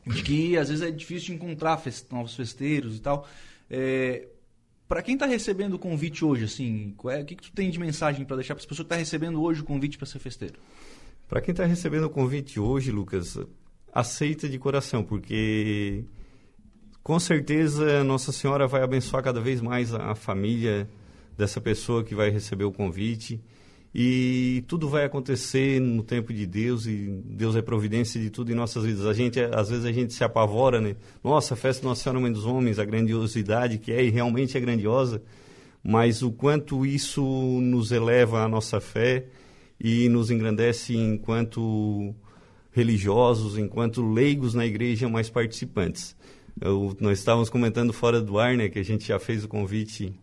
de 0.07 0.23
que 0.23 0.57
às 0.57 0.69
vezes 0.69 0.87
é 0.87 0.91
difícil 0.91 1.35
encontrar 1.35 1.77
fest, 1.79 2.07
novos 2.11 2.37
festeiros 2.37 2.97
e 2.97 3.01
tal. 3.01 3.27
É, 3.71 4.29
para 4.89 5.03
quem 5.03 5.15
está 5.15 5.27
recebendo 5.27 5.75
o 5.75 5.79
convite 5.79 6.25
hoje, 6.25 6.45
assim, 6.45 6.95
é, 7.07 7.21
o 7.21 7.25
que, 7.25 7.37
que 7.37 7.43
tu 7.43 7.53
tem 7.53 7.71
de 7.71 7.79
mensagem 7.79 8.25
para 8.25 8.37
deixar 8.37 8.55
para 8.55 8.61
as 8.61 8.67
pessoas 8.67 8.79
que 8.79 8.83
estão 8.85 8.97
tá 8.97 9.01
recebendo 9.01 9.43
hoje 9.43 9.61
o 9.61 9.65
convite 9.65 9.99
para 9.99 10.07
ser 10.07 10.19
festeiro? 10.19 10.59
Para 11.29 11.43
quem 11.43 11.53
está 11.53 11.67
recebendo 11.67 12.05
o 12.05 12.11
convite 12.11 12.59
hoje, 12.59 12.91
Lucas, 12.91 13.39
aceita 13.93 14.49
de 14.49 14.59
coração, 14.59 15.05
porque 15.05 16.05
com 17.03 17.21
certeza 17.21 18.03
Nossa 18.03 18.33
Senhora 18.33 18.67
vai 18.67 18.83
abençoar 18.83 19.23
cada 19.23 19.41
vez 19.41 19.61
mais 19.61 19.95
a, 19.95 20.13
a 20.13 20.15
família 20.15 20.89
dessa 21.37 21.61
pessoa 21.61 22.03
que 22.03 22.15
vai 22.15 22.31
receber 22.31 22.65
o 22.65 22.73
convite 22.73 23.41
e 24.01 24.63
tudo 24.69 24.89
vai 24.89 25.05
acontecer 25.05 25.81
no 25.81 26.05
tempo 26.05 26.33
de 26.33 26.47
Deus 26.47 26.87
e 26.87 27.21
Deus 27.25 27.57
é 27.57 27.61
providência 27.61 28.21
de 28.21 28.31
tudo 28.31 28.53
em 28.53 28.55
nossas 28.55 28.85
vidas. 28.85 29.05
A 29.05 29.13
gente 29.13 29.41
às 29.41 29.71
vezes 29.71 29.85
a 29.85 29.91
gente 29.91 30.13
se 30.13 30.23
apavora, 30.23 30.81
né? 30.81 30.95
Nossa, 31.23 31.55
a 31.55 31.57
festa 31.57 31.85
Nossa 31.85 32.05
Senhora 32.05 32.21
Mãe 32.21 32.31
dos 32.31 32.47
Homens, 32.47 32.79
a 32.79 32.85
grandiosidade 32.85 33.77
que 33.77 33.91
é 33.91 34.05
e 34.05 34.09
realmente 34.09 34.57
é 34.57 34.61
grandiosa, 34.61 35.21
mas 35.83 36.23
o 36.23 36.31
quanto 36.31 36.87
isso 36.87 37.25
nos 37.61 37.91
eleva 37.91 38.45
a 38.45 38.49
nossa 38.49 38.81
fé 38.81 39.27
e 39.81 40.09
nos 40.09 40.31
engrandece 40.31 40.95
enquanto 40.95 42.15
religiosos, 42.71 43.59
enquanto 43.59 44.01
leigos 44.01 44.55
na 44.55 44.65
igreja, 44.65 45.09
mais 45.09 45.29
participantes. 45.29 46.15
Eu, 46.61 46.97
nós 47.01 47.19
estávamos 47.19 47.51
comentando 47.51 47.93
fora 47.93 48.21
do 48.23 48.39
ar, 48.39 48.57
né, 48.57 48.69
que 48.69 48.79
a 48.79 48.85
gente 48.85 49.09
já 49.09 49.19
fez 49.19 49.43
o 49.43 49.49
convite 49.49 50.15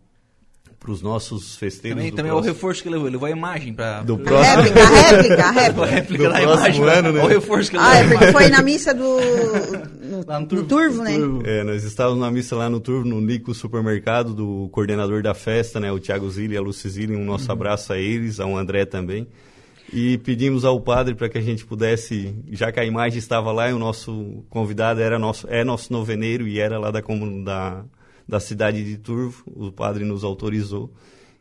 para 0.86 0.92
os 0.92 1.02
nossos 1.02 1.56
festeiros. 1.56 1.98
Também, 1.98 2.12
também 2.12 2.30
é 2.30 2.34
o 2.34 2.40
reforço 2.40 2.80
que 2.80 2.88
levou, 2.88 3.08
levou 3.08 3.26
a 3.26 3.30
imagem 3.30 3.74
para. 3.74 4.02
Do 4.02 4.16
próximo. 4.16 4.62
Réplica, 4.62 4.82
a 4.82 4.86
réplica, 4.86 5.42
a 5.42 5.50
réplica. 5.50 5.82
a 5.82 5.90
réplica 5.90 6.24
do 6.24 6.32
da 6.32 6.42
imagem. 6.42 6.86
Ano, 6.86 7.12
né? 7.12 7.24
O 7.24 7.26
reforço 7.26 7.70
que 7.70 7.76
levou. 7.76 7.90
Ah, 7.90 7.96
é 7.96 8.08
porque 8.08 8.32
foi 8.32 8.48
na 8.48 8.62
missa 8.62 8.94
do. 8.94 9.18
No, 10.00 10.24
lá 10.26 10.38
no, 10.38 10.46
Turvo, 10.46 10.62
no 10.62 10.68
Turvo 10.68 11.02
né? 11.02 11.14
É, 11.44 11.64
nós 11.64 11.82
estávamos 11.82 12.20
na 12.20 12.30
missa 12.30 12.54
lá 12.54 12.70
no 12.70 12.78
Turvo, 12.78 13.08
no 13.08 13.20
Nico 13.20 13.52
Supermercado, 13.52 14.32
do 14.32 14.68
coordenador 14.70 15.22
da 15.22 15.34
festa, 15.34 15.80
né? 15.80 15.90
O 15.90 15.98
Thiago 15.98 16.30
Zilli 16.30 16.54
e 16.54 16.56
a 16.56 16.60
Luci 16.60 16.88
Zilli. 16.88 17.16
Um 17.16 17.24
nosso 17.24 17.46
uhum. 17.46 17.52
abraço 17.52 17.92
a 17.92 17.98
eles, 17.98 18.38
ao 18.38 18.56
André 18.56 18.84
também. 18.84 19.26
E 19.92 20.18
pedimos 20.18 20.64
ao 20.64 20.80
padre 20.80 21.14
para 21.14 21.28
que 21.28 21.38
a 21.38 21.42
gente 21.42 21.64
pudesse, 21.64 22.34
já 22.50 22.70
que 22.70 22.78
a 22.78 22.84
imagem 22.84 23.18
estava 23.18 23.50
lá 23.50 23.68
e 23.68 23.72
o 23.72 23.78
nosso 23.78 24.44
convidado 24.48 25.00
era 25.00 25.18
nosso, 25.18 25.46
é 25.48 25.64
nosso 25.64 25.92
noveneiro 25.92 26.46
e 26.46 26.60
era 26.60 26.78
lá 26.78 26.90
da, 26.90 27.00
da 27.44 27.84
da 28.28 28.40
cidade 28.40 28.82
de 28.82 28.96
Turvo, 28.96 29.42
o 29.46 29.70
padre 29.70 30.04
nos 30.04 30.24
autorizou. 30.24 30.92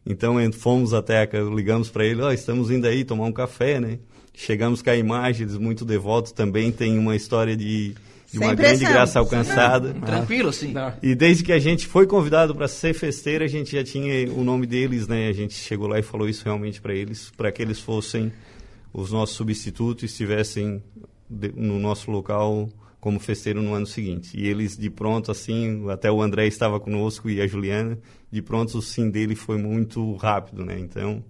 Então 0.06 0.36
fomos 0.54 0.94
até, 0.94 1.28
ligamos 1.54 1.90
para 1.90 2.06
ele, 2.06 2.22
ó, 2.22 2.28
oh, 2.28 2.32
estamos 2.32 2.70
indo 2.70 2.86
aí 2.86 3.04
tomar 3.04 3.26
um 3.26 3.32
café, 3.32 3.80
né? 3.80 3.98
Chegamos 4.34 4.82
com 4.82 4.90
a 4.90 4.96
imagem, 4.96 5.44
eles 5.44 5.58
muito 5.58 5.84
devotos 5.84 6.32
também, 6.32 6.72
tem 6.72 7.00
uma 7.00 7.16
história 7.16 7.56
de, 7.56 7.96
de 8.32 8.38
uma 8.38 8.54
grande 8.54 8.84
graça 8.84 9.18
alcançada. 9.18 9.94
Não, 9.94 10.02
tranquilo, 10.02 10.54
sim. 10.54 10.74
E 11.02 11.16
desde 11.16 11.44
que 11.44 11.54
a 11.54 11.58
gente 11.58 11.88
foi 11.88 12.06
convidado 12.06 12.54
para 12.54 12.68
ser 12.68 12.94
festeiro, 12.94 13.44
a 13.44 13.48
gente 13.48 13.72
já 13.72 13.84
tinha 13.84 14.32
o 14.32 14.44
nome 14.44 14.68
deles, 14.68 15.08
né? 15.08 15.30
A 15.30 15.34
gente 15.34 15.56
chegou 15.56 15.88
lá 15.88 15.98
e 15.98 16.04
falou 16.04 16.30
isso 16.30 16.44
realmente 16.44 16.82
para 16.82 16.94
eles, 16.94 17.32
para 17.36 17.52
que 17.52 17.62
eles 17.62 17.80
fossem 17.80 18.32
os 18.94 19.12
nossos 19.12 19.36
substitutos, 19.36 20.04
estivessem 20.04 20.84
no 21.56 21.80
nosso 21.80 22.12
local 22.12 22.70
como 23.06 23.20
festeiro 23.20 23.62
no 23.62 23.76
ano 23.76 23.86
seguinte. 23.86 24.36
E 24.36 24.48
eles, 24.48 24.76
de 24.76 24.90
pronto, 24.90 25.30
assim, 25.30 25.88
até 25.92 26.12
o 26.12 26.24
André 26.24 26.48
estava 26.48 26.80
conosco 26.80 27.30
e 27.30 27.40
a 27.40 27.46
Juliana, 27.46 28.00
de 28.32 28.42
pronto 28.42 28.80
o 28.80 28.82
sim 28.82 29.12
dele 29.12 29.36
foi 29.36 29.60
muito 29.60 30.16
rápido, 30.16 30.66
né? 30.66 30.80
Então, 30.80 31.24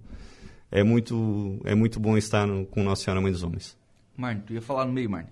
é 0.70 0.82
muito, 0.82 1.60
é 1.64 1.74
muito 1.74 2.00
bom 2.00 2.16
estar 2.16 2.46
no, 2.46 2.64
com 2.64 2.82
Nossa 2.82 3.04
Senhora 3.04 3.20
Mãe 3.20 3.30
dos 3.30 3.42
Homens. 3.42 3.76
Marne, 4.16 4.40
tu 4.46 4.54
ia 4.54 4.62
falar 4.62 4.86
no 4.86 4.92
meio, 4.94 5.10
Marne. 5.10 5.28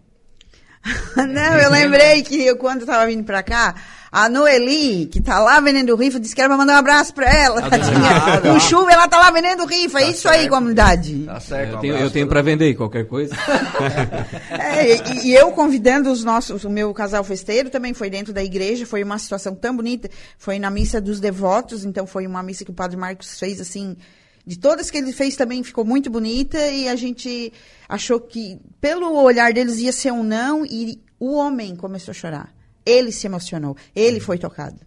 Não, 1.16 1.58
eu 1.58 1.70
lembrei 1.70 2.22
que 2.22 2.44
eu, 2.44 2.56
quando 2.56 2.82
eu 2.82 2.86
tava 2.86 3.06
vindo 3.06 3.24
pra 3.24 3.42
cá, 3.42 3.74
a 4.12 4.28
Noeli, 4.28 5.06
que 5.06 5.20
tá 5.20 5.40
lá 5.40 5.58
vendendo 5.58 5.96
rifa, 5.96 6.20
disse 6.20 6.36
que 6.36 6.40
era 6.40 6.48
pra 6.48 6.56
mandar 6.56 6.74
um 6.74 6.78
abraço 6.78 7.12
pra 7.12 7.26
ela. 7.26 7.60
Ah, 7.62 8.40
no 8.46 8.60
chuva, 8.60 8.92
ela 8.92 9.08
tá 9.08 9.18
lá 9.18 9.30
vendendo 9.32 9.66
rifa. 9.66 9.98
Tá 9.98 10.04
é 10.04 10.10
isso 10.10 10.22
certo. 10.22 10.36
aí, 10.36 10.48
comunidade. 10.48 11.24
Tá 11.24 11.40
certo. 11.40 11.70
Um 11.70 11.74
eu, 11.74 11.80
tenho, 11.80 11.96
eu 11.96 12.10
tenho 12.10 12.28
pra 12.28 12.40
vender 12.40 12.74
qualquer 12.74 13.06
coisa. 13.06 13.34
é, 14.50 14.96
e, 15.14 15.30
e, 15.30 15.34
eu 15.34 15.50
convidando 15.50 16.12
os 16.12 16.22
nossos, 16.22 16.64
o 16.64 16.70
meu 16.70 16.94
casal 16.94 17.24
festeiro 17.24 17.70
também 17.70 17.92
foi 17.92 18.08
dentro 18.08 18.32
da 18.32 18.44
igreja, 18.44 18.86
foi 18.86 19.02
uma 19.02 19.18
situação 19.18 19.52
tão 19.52 19.74
bonita. 19.74 20.08
Foi 20.38 20.60
na 20.60 20.70
missa 20.70 21.00
dos 21.00 21.18
devotos, 21.18 21.84
então 21.84 22.06
foi 22.06 22.24
uma 22.24 22.42
missa 22.42 22.64
que 22.64 22.70
o 22.70 22.74
padre 22.74 22.96
Marcos 22.96 23.36
fez 23.36 23.60
assim 23.60 23.96
de 24.46 24.58
todas 24.58 24.90
que 24.90 24.98
ele 24.98 25.12
fez 25.12 25.36
também 25.36 25.62
ficou 25.62 25.84
muito 25.84 26.10
bonita 26.10 26.58
e 26.68 26.88
a 26.88 26.96
gente 26.96 27.52
achou 27.88 28.20
que 28.20 28.58
pelo 28.80 29.14
olhar 29.14 29.52
deles 29.52 29.78
ia 29.78 29.92
ser 29.92 30.12
um 30.12 30.22
não 30.22 30.66
e 30.66 31.00
o 31.18 31.34
homem 31.34 31.74
começou 31.74 32.12
a 32.12 32.14
chorar. 32.14 32.54
Ele 32.84 33.10
se 33.10 33.26
emocionou, 33.26 33.76
ele 33.96 34.20
foi 34.20 34.36
tocado. 34.36 34.78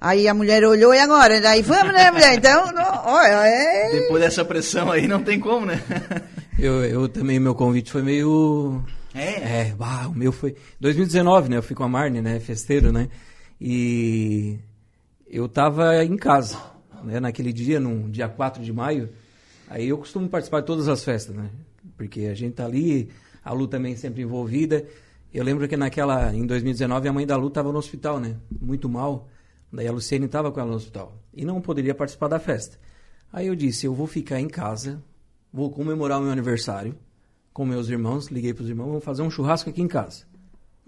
Aí 0.00 0.28
a 0.28 0.32
mulher 0.32 0.64
olhou 0.64 0.94
e 0.94 0.98
agora, 0.98 1.40
daí 1.40 1.60
vamos, 1.60 1.92
né, 1.92 2.10
mulher? 2.10 2.34
Então, 2.34 2.72
não, 2.72 3.04
olha, 3.04 3.46
é... 3.46 3.90
Depois 4.00 4.22
dessa 4.22 4.44
pressão 4.44 4.90
aí 4.90 5.06
não 5.06 5.22
tem 5.22 5.38
como, 5.38 5.66
né? 5.66 5.82
eu, 6.58 6.84
eu 6.84 7.08
também, 7.08 7.40
meu 7.40 7.54
convite 7.54 7.90
foi 7.90 8.02
meio... 8.02 8.82
É? 9.12 9.60
É, 9.60 9.74
bah, 9.76 10.06
o 10.08 10.14
meu 10.14 10.30
foi... 10.30 10.54
2019, 10.80 11.50
né, 11.50 11.56
eu 11.56 11.62
fui 11.62 11.74
com 11.74 11.82
a 11.82 11.88
Marne, 11.88 12.22
né, 12.22 12.38
festeiro, 12.38 12.92
né, 12.92 13.08
e 13.60 14.56
eu 15.28 15.48
tava 15.48 16.02
em 16.04 16.16
casa 16.16 16.56
né, 17.04 17.20
naquele 17.20 17.52
dia, 17.52 17.80
num 17.80 18.10
dia 18.10 18.28
4 18.28 18.62
de 18.62 18.72
maio, 18.72 19.10
aí 19.68 19.88
eu 19.88 19.98
costumo 19.98 20.28
participar 20.28 20.60
de 20.60 20.66
todas 20.66 20.88
as 20.88 21.04
festas, 21.04 21.34
né? 21.34 21.50
Porque 21.96 22.22
a 22.26 22.34
gente 22.34 22.54
tá 22.54 22.64
ali, 22.64 23.10
a 23.44 23.52
Lu 23.52 23.66
também 23.66 23.96
sempre 23.96 24.22
envolvida. 24.22 24.86
Eu 25.32 25.44
lembro 25.44 25.68
que 25.68 25.76
naquela, 25.76 26.34
em 26.34 26.46
2019, 26.46 27.08
a 27.08 27.12
mãe 27.12 27.26
da 27.26 27.36
Lu 27.36 27.48
estava 27.48 27.72
no 27.72 27.78
hospital, 27.78 28.18
né? 28.18 28.36
Muito 28.60 28.88
mal. 28.88 29.28
Daí 29.72 29.86
a 29.86 29.92
Luciene 29.92 30.26
estava 30.26 30.50
com 30.50 30.58
ela 30.58 30.70
no 30.70 30.76
hospital 30.76 31.16
e 31.32 31.44
não 31.44 31.60
poderia 31.60 31.94
participar 31.94 32.28
da 32.28 32.38
festa. 32.38 32.78
Aí 33.32 33.46
eu 33.46 33.54
disse, 33.54 33.86
eu 33.86 33.94
vou 33.94 34.06
ficar 34.06 34.40
em 34.40 34.48
casa, 34.48 35.02
vou 35.52 35.70
comemorar 35.70 36.18
o 36.18 36.22
meu 36.22 36.32
aniversário 36.32 36.96
com 37.52 37.64
meus 37.64 37.88
irmãos, 37.88 38.28
liguei 38.28 38.52
para 38.52 38.64
os 38.64 38.68
irmãos, 38.68 38.88
vamos 38.88 39.04
fazer 39.04 39.22
um 39.22 39.30
churrasco 39.30 39.70
aqui 39.70 39.80
em 39.80 39.88
casa. 39.88 40.24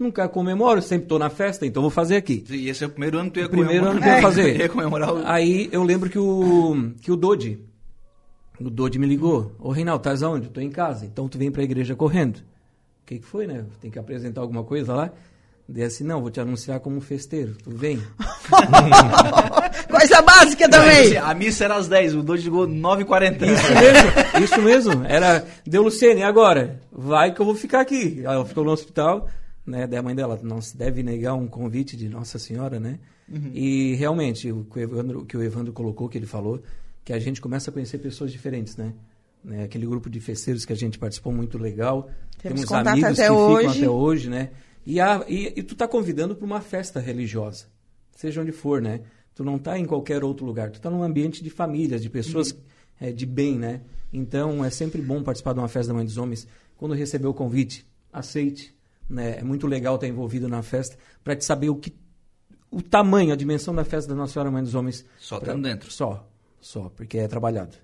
Nunca 0.03 0.27
comemoro, 0.27 0.81
sempre 0.81 1.05
estou 1.05 1.17
na 1.17 1.29
festa, 1.29 1.65
então 1.65 1.81
vou 1.81 1.89
fazer 1.89 2.17
aqui. 2.17 2.43
E 2.49 2.67
esse 2.67 2.83
é 2.83 2.87
o 2.87 2.89
primeiro 2.89 3.17
ano 3.17 3.29
que 3.29 3.35
tu 3.35 3.39
ia 3.39 3.47
primeiro 3.47 3.85
comemorar. 3.85 3.91
ano 3.93 4.01
que 4.01 4.09
eu 4.09 4.13
ia 4.13 4.21
fazer. 4.21 4.59
ia 4.59 4.69
comemorar 4.69 5.13
o... 5.13 5.25
Aí 5.25 5.69
eu 5.71 5.81
lembro 5.81 6.09
que 6.09 6.19
o, 6.19 6.91
que 6.99 7.09
o 7.09 7.15
Dodi, 7.15 7.57
o 8.59 8.69
Dodi 8.69 8.99
me 8.99 9.07
ligou. 9.07 9.55
Ô 9.57 9.71
Reinaldo, 9.71 10.01
estás 10.01 10.21
aonde? 10.21 10.47
Estou 10.47 10.61
em 10.61 10.69
casa. 10.69 11.05
Então 11.05 11.29
tu 11.29 11.37
vem 11.37 11.49
para 11.49 11.61
a 11.61 11.63
igreja 11.63 11.95
correndo. 11.95 12.37
O 12.37 13.05
que, 13.05 13.19
que 13.19 13.25
foi, 13.25 13.47
né? 13.47 13.63
Tem 13.79 13.89
que 13.89 13.97
apresentar 13.97 14.41
alguma 14.41 14.65
coisa 14.65 14.93
lá? 14.93 15.11
Daí 15.69 15.85
assim, 15.85 16.03
não, 16.03 16.21
vou 16.21 16.29
te 16.29 16.41
anunciar 16.41 16.81
como 16.81 16.99
festeiro. 16.99 17.55
Tu 17.63 17.71
vem. 17.71 18.03
Coisa 19.89 20.21
básica 20.21 20.67
também. 20.67 21.15
a 21.15 21.33
missa 21.33 21.63
era 21.63 21.75
às 21.75 21.87
10, 21.87 22.15
o 22.15 22.23
Dodi 22.23 22.43
ligou 22.43 22.67
9h40. 22.67 23.41
Isso 23.43 23.73
mesmo, 23.73 24.43
isso 24.43 24.61
mesmo. 24.61 25.05
Era, 25.05 25.45
deu 25.65 25.83
Luciene, 25.83 26.23
agora? 26.23 26.81
Vai 26.91 27.33
que 27.33 27.39
eu 27.39 27.45
vou 27.45 27.55
ficar 27.55 27.79
aqui. 27.79 28.21
Ela 28.23 28.45
ficou 28.45 28.65
no 28.65 28.71
hospital. 28.71 29.29
Né, 29.65 29.87
da 29.87 30.01
mãe 30.01 30.13
dela, 30.15 30.39
não 30.43 30.61
se 30.61 30.75
deve 30.77 31.01
negar 31.03 31.33
um 31.35 31.47
convite 31.47 31.95
de 31.95 32.09
Nossa 32.09 32.37
Senhora, 32.39 32.79
né? 32.79 32.99
E 33.53 33.95
realmente, 33.95 34.51
o 34.51 34.65
que 34.65 34.79
o, 34.79 34.81
Evandro, 34.81 35.25
que 35.25 35.37
o 35.37 35.41
Evandro 35.41 35.71
colocou, 35.73 36.07
que 36.09 36.17
ele 36.17 36.25
falou, 36.25 36.61
que 37.03 37.13
a 37.13 37.19
gente 37.19 37.39
começa 37.41 37.69
a 37.69 37.73
conhecer 37.73 37.97
pessoas 37.97 38.31
diferentes, 38.31 38.75
né? 38.75 38.93
Né, 39.43 39.63
Aquele 39.63 39.85
grupo 39.85 40.09
de 40.09 40.19
festeiros 40.19 40.65
que 40.65 40.71
a 40.73 40.75
gente 40.75 40.97
participou, 40.99 41.33
muito 41.33 41.57
legal. 41.57 42.09
Temos 42.41 42.61
Temos 42.61 42.71
amigos 42.87 43.03
até 43.03 43.15
que 43.15 43.21
ficam 43.23 43.37
hoje. 43.37 43.79
até 43.79 43.89
hoje, 43.89 44.29
né? 44.29 44.49
E, 44.85 44.99
a, 44.99 45.23
e, 45.27 45.53
e 45.57 45.63
tu 45.63 45.75
tá 45.75 45.87
convidando 45.87 46.35
para 46.35 46.45
uma 46.45 46.61
festa 46.61 46.99
religiosa, 46.99 47.65
seja 48.15 48.41
onde 48.41 48.51
for, 48.51 48.81
né? 48.81 49.01
Tu 49.33 49.43
não 49.43 49.57
tá 49.57 49.79
em 49.79 49.85
qualquer 49.85 50.23
outro 50.23 50.45
lugar, 50.45 50.69
tu 50.69 50.79
tá 50.79 50.89
num 50.89 51.01
ambiente 51.01 51.43
de 51.43 51.49
famílias, 51.49 52.01
de 52.01 52.09
pessoas 52.09 52.51
Uhum. 52.51 52.57
eh, 53.01 53.11
de 53.11 53.25
bem, 53.25 53.57
né? 53.57 53.81
Então 54.11 54.63
é 54.63 54.69
sempre 54.69 55.01
bom 55.01 55.23
participar 55.23 55.53
de 55.53 55.59
uma 55.59 55.67
festa 55.67 55.87
da 55.87 55.93
Mãe 55.95 56.05
dos 56.05 56.17
Homens. 56.17 56.47
Quando 56.77 56.93
receber 56.93 57.27
o 57.27 57.33
convite, 57.33 57.85
aceite, 58.11 58.73
né? 59.09 59.37
É 59.39 59.43
muito 59.43 59.67
legal 59.67 59.95
estar 59.95 60.07
envolvido 60.07 60.47
na 60.47 60.61
festa 60.61 60.97
para 61.23 61.35
te 61.35 61.43
saber 61.45 61.69
o 61.69 61.75
que 61.75 61.93
o 62.71 62.81
tamanho, 62.81 63.31
a 63.31 63.35
dimensão 63.35 63.73
da 63.75 63.83
festa 63.85 64.09
da 64.09 64.15
Nossa 64.15 64.33
Senhora 64.33 64.49
Mãe 64.49 64.63
dos 64.63 64.73
Homens. 64.73 65.05
Só 65.19 65.39
Pra- 65.39 65.49
estando 65.49 65.63
dentro. 65.63 65.91
Só, 65.91 66.27
só, 66.59 66.89
porque 66.95 67.17
é 67.19 67.27
trabalhado. 67.27 67.75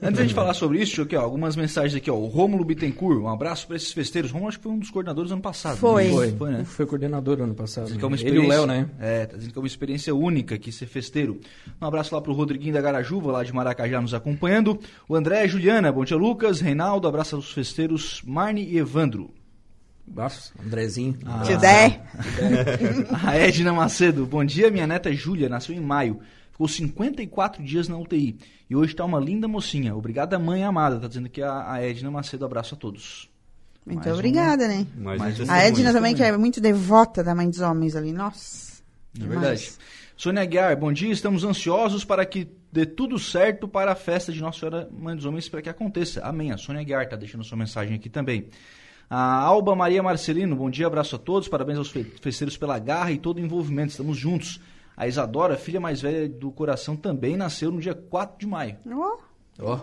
Antes 0.00 0.18
da 0.18 0.22
gente 0.22 0.34
falar 0.34 0.54
sobre 0.54 0.80
isso, 0.80 1.02
aqui, 1.02 1.16
ó, 1.16 1.22
algumas 1.22 1.56
mensagens 1.56 1.96
aqui, 1.96 2.08
ó. 2.08 2.14
O 2.14 2.26
Rômulo 2.26 2.64
Bittencourt, 2.64 3.20
um 3.20 3.28
abraço 3.28 3.66
para 3.66 3.74
esses 3.74 3.90
festeiros. 3.92 4.30
Rômulo 4.30 4.48
acho 4.48 4.58
que 4.58 4.62
foi 4.62 4.70
um 4.70 4.78
dos 4.78 4.88
coordenadores 4.88 5.32
ano 5.32 5.42
passado. 5.42 5.78
Foi. 5.78 6.04
né? 6.04 6.10
Foi, 6.12 6.30
Foi, 6.30 6.50
né? 6.52 6.64
foi 6.64 6.86
coordenador 6.86 7.40
ano 7.40 7.56
passado. 7.56 7.86
Dizendo 7.86 7.98
que 7.98 8.04
é 8.04 8.06
uma 8.06 8.14
Ele 8.16 8.22
e 8.22 8.24
o 8.24 8.28
experiência, 8.44 8.56
Léo, 8.56 8.66
né? 8.68 8.88
É, 9.00 9.26
tá 9.26 9.36
dizendo 9.36 9.52
que 9.52 9.58
é 9.58 9.60
uma 9.62 9.66
experiência 9.66 10.14
única 10.14 10.54
aqui 10.54 10.70
ser 10.70 10.86
festeiro. 10.86 11.40
Um 11.82 11.84
abraço 11.86 12.14
lá 12.14 12.20
pro 12.20 12.32
Rodriguinho 12.32 12.72
da 12.72 12.80
Garajuva, 12.80 13.32
lá 13.32 13.42
de 13.42 13.52
Maracajá, 13.52 14.00
nos 14.00 14.14
acompanhando. 14.14 14.78
O 15.08 15.16
André, 15.16 15.48
Juliana, 15.48 15.90
bom 15.90 16.04
dia, 16.04 16.16
Lucas, 16.16 16.60
Reinaldo, 16.60 17.08
abraço 17.08 17.34
aos 17.34 17.52
festeiros 17.52 18.22
Marne 18.24 18.62
e 18.62 18.78
Evandro. 18.78 19.34
Nossa, 20.06 20.52
Andrezinho. 20.64 21.18
Ah. 21.24 21.42
Der. 21.56 22.02
A 23.24 23.36
Edna 23.36 23.72
Macedo, 23.72 24.26
bom 24.26 24.44
dia, 24.44 24.70
minha 24.70 24.86
neta 24.86 25.12
Júlia, 25.12 25.48
nasceu 25.48 25.74
em 25.74 25.80
maio. 25.80 26.20
Ficou 26.52 26.68
54 26.68 27.64
dias 27.64 27.88
na 27.88 27.96
UTI. 27.98 28.38
E 28.70 28.76
hoje 28.76 28.94
tá 28.94 29.04
uma 29.04 29.18
linda 29.18 29.48
mocinha. 29.48 29.94
Obrigada, 29.96 30.38
mãe 30.38 30.62
amada. 30.62 31.00
Tá 31.00 31.08
dizendo 31.08 31.26
aqui 31.26 31.42
a, 31.42 31.72
a 31.72 31.82
Edna 31.82 32.10
Macedo. 32.10 32.44
Abraço 32.44 32.74
a 32.74 32.78
todos. 32.78 33.28
Muito 33.84 33.98
Mais 33.98 34.10
um- 34.12 34.14
obrigada, 34.14 34.68
né? 34.68 34.86
Mais 34.96 35.18
Mais 35.18 35.40
um 35.40 35.44
um. 35.44 35.50
A. 35.50 35.58
Edna 35.64 35.92
também, 35.92 36.14
que 36.14 36.22
é 36.22 36.36
muito 36.36 36.60
devota 36.60 37.24
da 37.24 37.34
mãe 37.34 37.50
dos 37.50 37.60
homens 37.60 37.96
ali. 37.96 38.12
Nossa. 38.12 38.82
É 39.16 39.20
demais. 39.20 39.40
verdade. 39.40 39.72
Sônia 40.16 40.42
Aguiar, 40.42 40.76
bom 40.78 40.92
dia. 40.92 41.12
Estamos 41.12 41.42
ansiosos 41.42 42.04
para 42.04 42.24
que 42.24 42.46
dê 42.70 42.86
tudo 42.86 43.18
certo 43.18 43.66
para 43.66 43.90
a 43.92 43.96
festa 43.96 44.32
de 44.32 44.40
Nossa 44.40 44.60
Senhora 44.60 44.88
Mãe 44.96 45.16
dos 45.16 45.24
Homens 45.24 45.48
para 45.48 45.60
que 45.60 45.68
aconteça. 45.68 46.20
Amém. 46.22 46.52
A 46.52 46.56
Sônia 46.56 46.80
Aguiar 46.82 47.02
está 47.02 47.16
deixando 47.16 47.42
sua 47.42 47.58
mensagem 47.58 47.96
aqui 47.96 48.08
também. 48.08 48.48
A 49.08 49.36
Alba 49.40 49.74
Maria 49.76 50.02
Marcelino, 50.02 50.56
bom 50.56 50.70
dia, 50.70 50.86
abraço 50.86 51.16
a 51.16 51.18
todos. 51.18 51.48
Parabéns 51.48 51.78
aos 51.78 51.90
fe- 51.90 52.04
festeiros 52.22 52.56
pela 52.56 52.78
garra 52.78 53.12
e 53.12 53.18
todo 53.18 53.36
o 53.36 53.40
envolvimento. 53.40 53.90
Estamos 53.90 54.16
juntos. 54.16 54.60
A 54.96 55.06
Isadora, 55.08 55.56
filha 55.56 55.80
mais 55.80 56.00
velha 56.00 56.28
do 56.28 56.50
coração, 56.52 56.96
também 56.96 57.36
nasceu 57.36 57.70
no 57.70 57.80
dia 57.80 57.94
4 57.94 58.38
de 58.38 58.46
maio. 58.46 58.76
Ó. 58.90 59.16
Ó, 59.60 59.80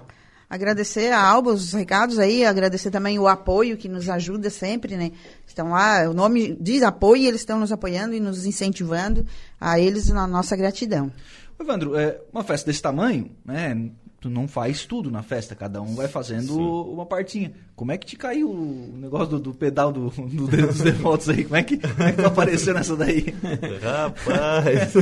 Agradecer 0.49 1.13
a 1.13 1.21
Alba 1.21 1.51
os 1.53 1.71
recados 1.71 2.19
aí, 2.19 2.45
agradecer 2.45 2.91
também 2.91 3.17
o 3.17 3.25
apoio 3.25 3.77
que 3.77 3.87
nos 3.87 4.09
ajuda 4.09 4.49
sempre, 4.49 4.97
né? 4.97 5.11
Estão 5.47 5.69
lá, 5.69 6.09
o 6.09 6.13
nome 6.13 6.57
diz 6.59 6.83
apoio, 6.83 7.23
e 7.23 7.27
eles 7.27 7.39
estão 7.39 7.57
nos 7.57 7.71
apoiando 7.71 8.13
e 8.13 8.19
nos 8.19 8.45
incentivando. 8.45 9.25
A 9.59 9.79
eles 9.79 10.09
na 10.09 10.27
nossa 10.27 10.53
gratidão. 10.57 11.09
Evandro, 11.57 11.95
é, 11.97 12.19
uma 12.33 12.43
festa 12.43 12.65
desse 12.69 12.81
tamanho, 12.81 13.31
né? 13.45 13.91
Tu 14.21 14.29
não 14.29 14.47
faz 14.47 14.85
tudo 14.85 15.09
na 15.09 15.23
festa, 15.23 15.55
cada 15.55 15.81
um 15.81 15.95
vai 15.95 16.07
fazendo 16.07 16.55
uma 16.93 17.07
partinha. 17.07 17.53
Como 17.75 17.91
é 17.91 17.97
que 17.97 18.05
te 18.05 18.15
caiu 18.15 18.51
o 18.51 18.95
negócio 18.95 19.29
do, 19.29 19.39
do 19.39 19.53
pedal 19.55 19.91
do, 19.91 20.11
do 20.11 20.47
dedo 20.47 20.67
dos 20.67 20.79
devotos 20.81 21.27
aí? 21.27 21.43
Como 21.43 21.55
é, 21.55 21.63
que, 21.63 21.77
como 21.77 22.03
é 22.03 22.11
que 22.11 22.21
tu 22.21 22.27
apareceu 22.27 22.71
nessa 22.75 22.95
daí? 22.95 23.33
Rapaz. 23.81 24.93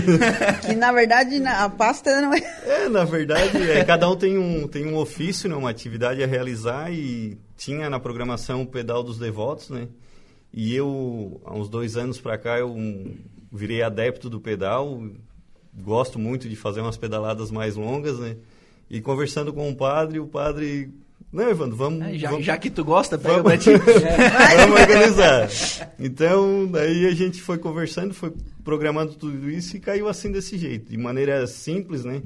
Que 0.66 0.74
na 0.74 0.94
verdade 0.94 1.38
na- 1.38 1.66
a 1.66 1.70
pasta 1.70 2.22
não 2.22 2.34
é. 2.34 2.40
É, 2.66 2.88
na 2.88 3.04
verdade, 3.04 3.58
é, 3.70 3.84
cada 3.84 4.10
um 4.10 4.16
tem 4.16 4.38
um, 4.38 4.66
tem 4.70 4.86
um 4.88 4.96
ofício, 4.96 5.50
né, 5.50 5.56
uma 5.56 5.70
atividade 5.70 6.24
a 6.24 6.28
realizar 6.28 6.90
e 6.90 7.38
tinha 7.58 7.90
na 7.90 8.00
programação 8.00 8.62
o 8.62 8.66
pedal 8.68 9.04
dos 9.04 9.20
devotos, 9.20 9.70
né? 9.70 9.90
E 10.54 10.74
eu, 10.74 11.42
há 11.44 11.54
uns 11.54 11.68
dois 11.68 11.98
anos 11.98 12.22
pra 12.22 12.38
cá, 12.38 12.58
eu 12.58 12.74
virei 13.52 13.84
adepto 13.84 14.30
do 14.30 14.40
pedal, 14.40 15.04
gosto 15.78 16.18
muito 16.18 16.48
de 16.48 16.56
fazer 16.56 16.80
umas 16.80 16.96
pedaladas 16.96 17.52
mais 17.52 17.76
longas, 17.76 18.18
né? 18.18 18.38
E 18.90 19.02
conversando 19.02 19.54
com 19.54 19.70
o 19.70 19.76
padre, 19.76 20.20
o 20.20 20.28
padre... 20.28 20.92
Não, 21.32 21.48
Evandro, 21.48 21.76
vamos... 21.76 22.02
É, 22.02 22.18
já, 22.18 22.30
vamos... 22.32 22.46
já 22.46 22.58
que 22.58 22.72
tu 22.72 22.84
gosta, 22.84 23.18
pega 23.18 23.44
Vamos. 23.44 23.52
pra 23.52 23.58
ti. 23.58 23.70
Vamos 24.58 24.82
organizar. 24.82 25.50
Então, 26.00 26.68
daí 26.72 27.06
a 27.06 27.12
gente 27.12 27.40
foi 27.40 27.60
conversando, 27.60 28.16
foi 28.16 28.34
programando 28.64 29.14
tudo 29.14 29.50
isso 29.50 29.78
e 29.78 29.80
caiu 29.80 30.08
assim 30.08 30.32
desse 30.32 30.58
jeito, 30.58 30.90
de 30.90 30.98
maneira 30.98 31.46
simples, 31.46 32.04
né? 32.04 32.24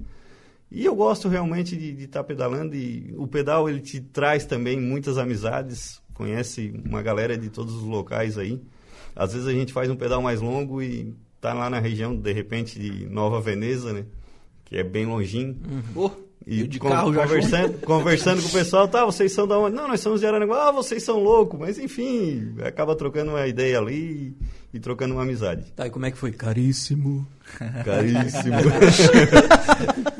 E 0.71 0.85
eu 0.85 0.95
gosto 0.95 1.29
realmente 1.29 1.75
de 1.75 2.03
estar 2.03 2.23
pedalando 2.23 2.75
e 2.75 3.13
o 3.15 3.27
pedal 3.27 3.69
ele 3.69 3.79
te 3.79 4.01
traz 4.01 4.43
também 4.43 4.79
muitas 4.79 5.19
amizades, 5.19 6.01
conhece 6.15 6.73
uma 6.83 7.01
galera 7.01 7.37
de 7.37 7.49
todos 7.49 7.75
os 7.75 7.83
locais 7.83 8.39
aí. 8.39 8.59
Às 9.15 9.33
vezes 9.33 9.47
a 9.47 9.51
gente 9.51 9.71
faz 9.71 9.89
um 9.89 9.95
pedal 9.95 10.21
mais 10.21 10.41
longo 10.41 10.81
e 10.81 11.13
tá 11.39 11.53
lá 11.53 11.69
na 11.69 11.79
região, 11.79 12.15
de 12.15 12.31
repente, 12.31 12.79
de 12.79 13.05
Nova 13.05 13.39
Veneza, 13.39 13.93
né? 13.93 14.05
Que 14.65 14.77
é 14.77 14.83
bem 14.83 15.05
longinho. 15.05 15.55
Pô, 15.93 16.09
E 16.45 16.67
de 16.67 16.79
carro 16.79 17.13
conversando, 17.13 17.79
conversando 17.79 18.41
com 18.41 18.49
o 18.49 18.51
pessoal, 18.51 18.87
tá, 18.87 19.05
vocês 19.05 19.31
são 19.31 19.47
da 19.47 19.57
onde? 19.57 19.75
Não, 19.75 19.87
nós 19.87 20.01
somos 20.01 20.19
de 20.19 20.27
Araranguá, 20.27 20.67
ah, 20.67 20.71
vocês 20.71 21.01
são 21.01 21.19
loucos, 21.19 21.57
mas 21.57 21.79
enfim, 21.79 22.55
acaba 22.63 22.95
trocando 22.95 23.31
uma 23.31 23.47
ideia 23.47 23.79
ali 23.79 24.35
e, 24.73 24.79
trocando 24.79 25.13
uma 25.13 25.23
amizade. 25.23 25.71
tá, 25.75 25.87
e 25.87 25.89
como 25.89 26.05
é 26.05 26.11
que 26.11 26.17
foi? 26.17 26.31
Caríssimo. 26.33 27.25
Caríssimo. 27.85 28.57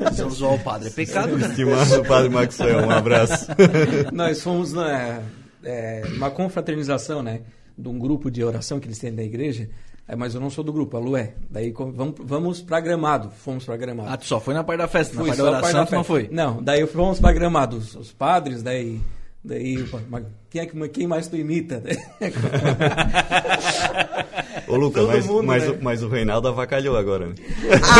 Você 0.00 0.24
usou 0.24 0.54
o 0.54 0.58
padre. 0.58 0.88
É 0.88 0.90
pecado, 0.90 1.38
cara. 1.38 1.50
Estimado 1.50 2.04
Padre 2.04 2.28
Maxwell, 2.30 2.86
um 2.86 2.90
abraço. 2.90 3.48
Nós 4.12 4.42
fomos 4.42 4.72
na, 4.72 5.20
é, 5.62 6.06
numa 6.08 6.30
confraternização, 6.30 7.22
né? 7.22 7.42
De 7.76 7.88
um 7.88 7.98
grupo 7.98 8.30
de 8.30 8.42
oração 8.42 8.78
que 8.78 8.86
eles 8.86 8.98
têm 8.98 9.14
da 9.14 9.22
igreja. 9.22 9.68
É, 10.06 10.14
mas 10.14 10.34
eu 10.34 10.40
não 10.40 10.50
sou 10.50 10.62
do 10.62 10.72
grupo, 10.72 10.96
a 10.96 11.00
Lu 11.00 11.16
é. 11.16 11.32
Daí 11.50 11.72
vamos, 11.72 12.14
vamos 12.18 12.60
pra 12.62 12.78
Gramado. 12.80 13.30
Fomos 13.42 13.64
pra 13.64 13.76
Gramado. 13.76 14.10
Ah, 14.10 14.16
tu 14.18 14.26
só 14.26 14.38
foi 14.38 14.52
na 14.52 14.62
parte 14.62 14.78
da 14.78 14.86
festa, 14.88 15.14
na 15.14 15.20
Fui 15.20 15.28
parte 15.30 15.38
só 15.38 15.44
da 15.44 15.48
a 15.50 15.60
parte 15.62 15.74
oração 15.76 15.90
da 15.92 15.96
não 15.96 16.04
foi. 16.04 16.28
Não, 16.30 16.62
daí 16.62 16.86
fomos 16.86 17.18
pra 17.20 17.32
Gramado. 17.32 17.78
Os, 17.78 17.94
os 17.94 18.12
padres, 18.12 18.62
daí. 18.62 19.00
Daí, 19.46 19.86
mas 20.08 20.24
quem, 20.48 20.62
é 20.62 20.66
que, 20.66 20.88
quem 20.88 21.06
mais 21.06 21.26
tu 21.28 21.36
imita? 21.36 21.82
Ô, 24.66 24.76
Lucas, 24.76 25.06
mas, 25.06 25.26
mundo, 25.26 25.42
mas, 25.42 25.62
né? 25.64 25.68
o- 25.70 25.78
mas 25.84 26.02
o 26.02 26.08
Reinaldo 26.08 26.48
avacalhou 26.48 26.96
agora. 26.96 27.26
né? 27.26 27.34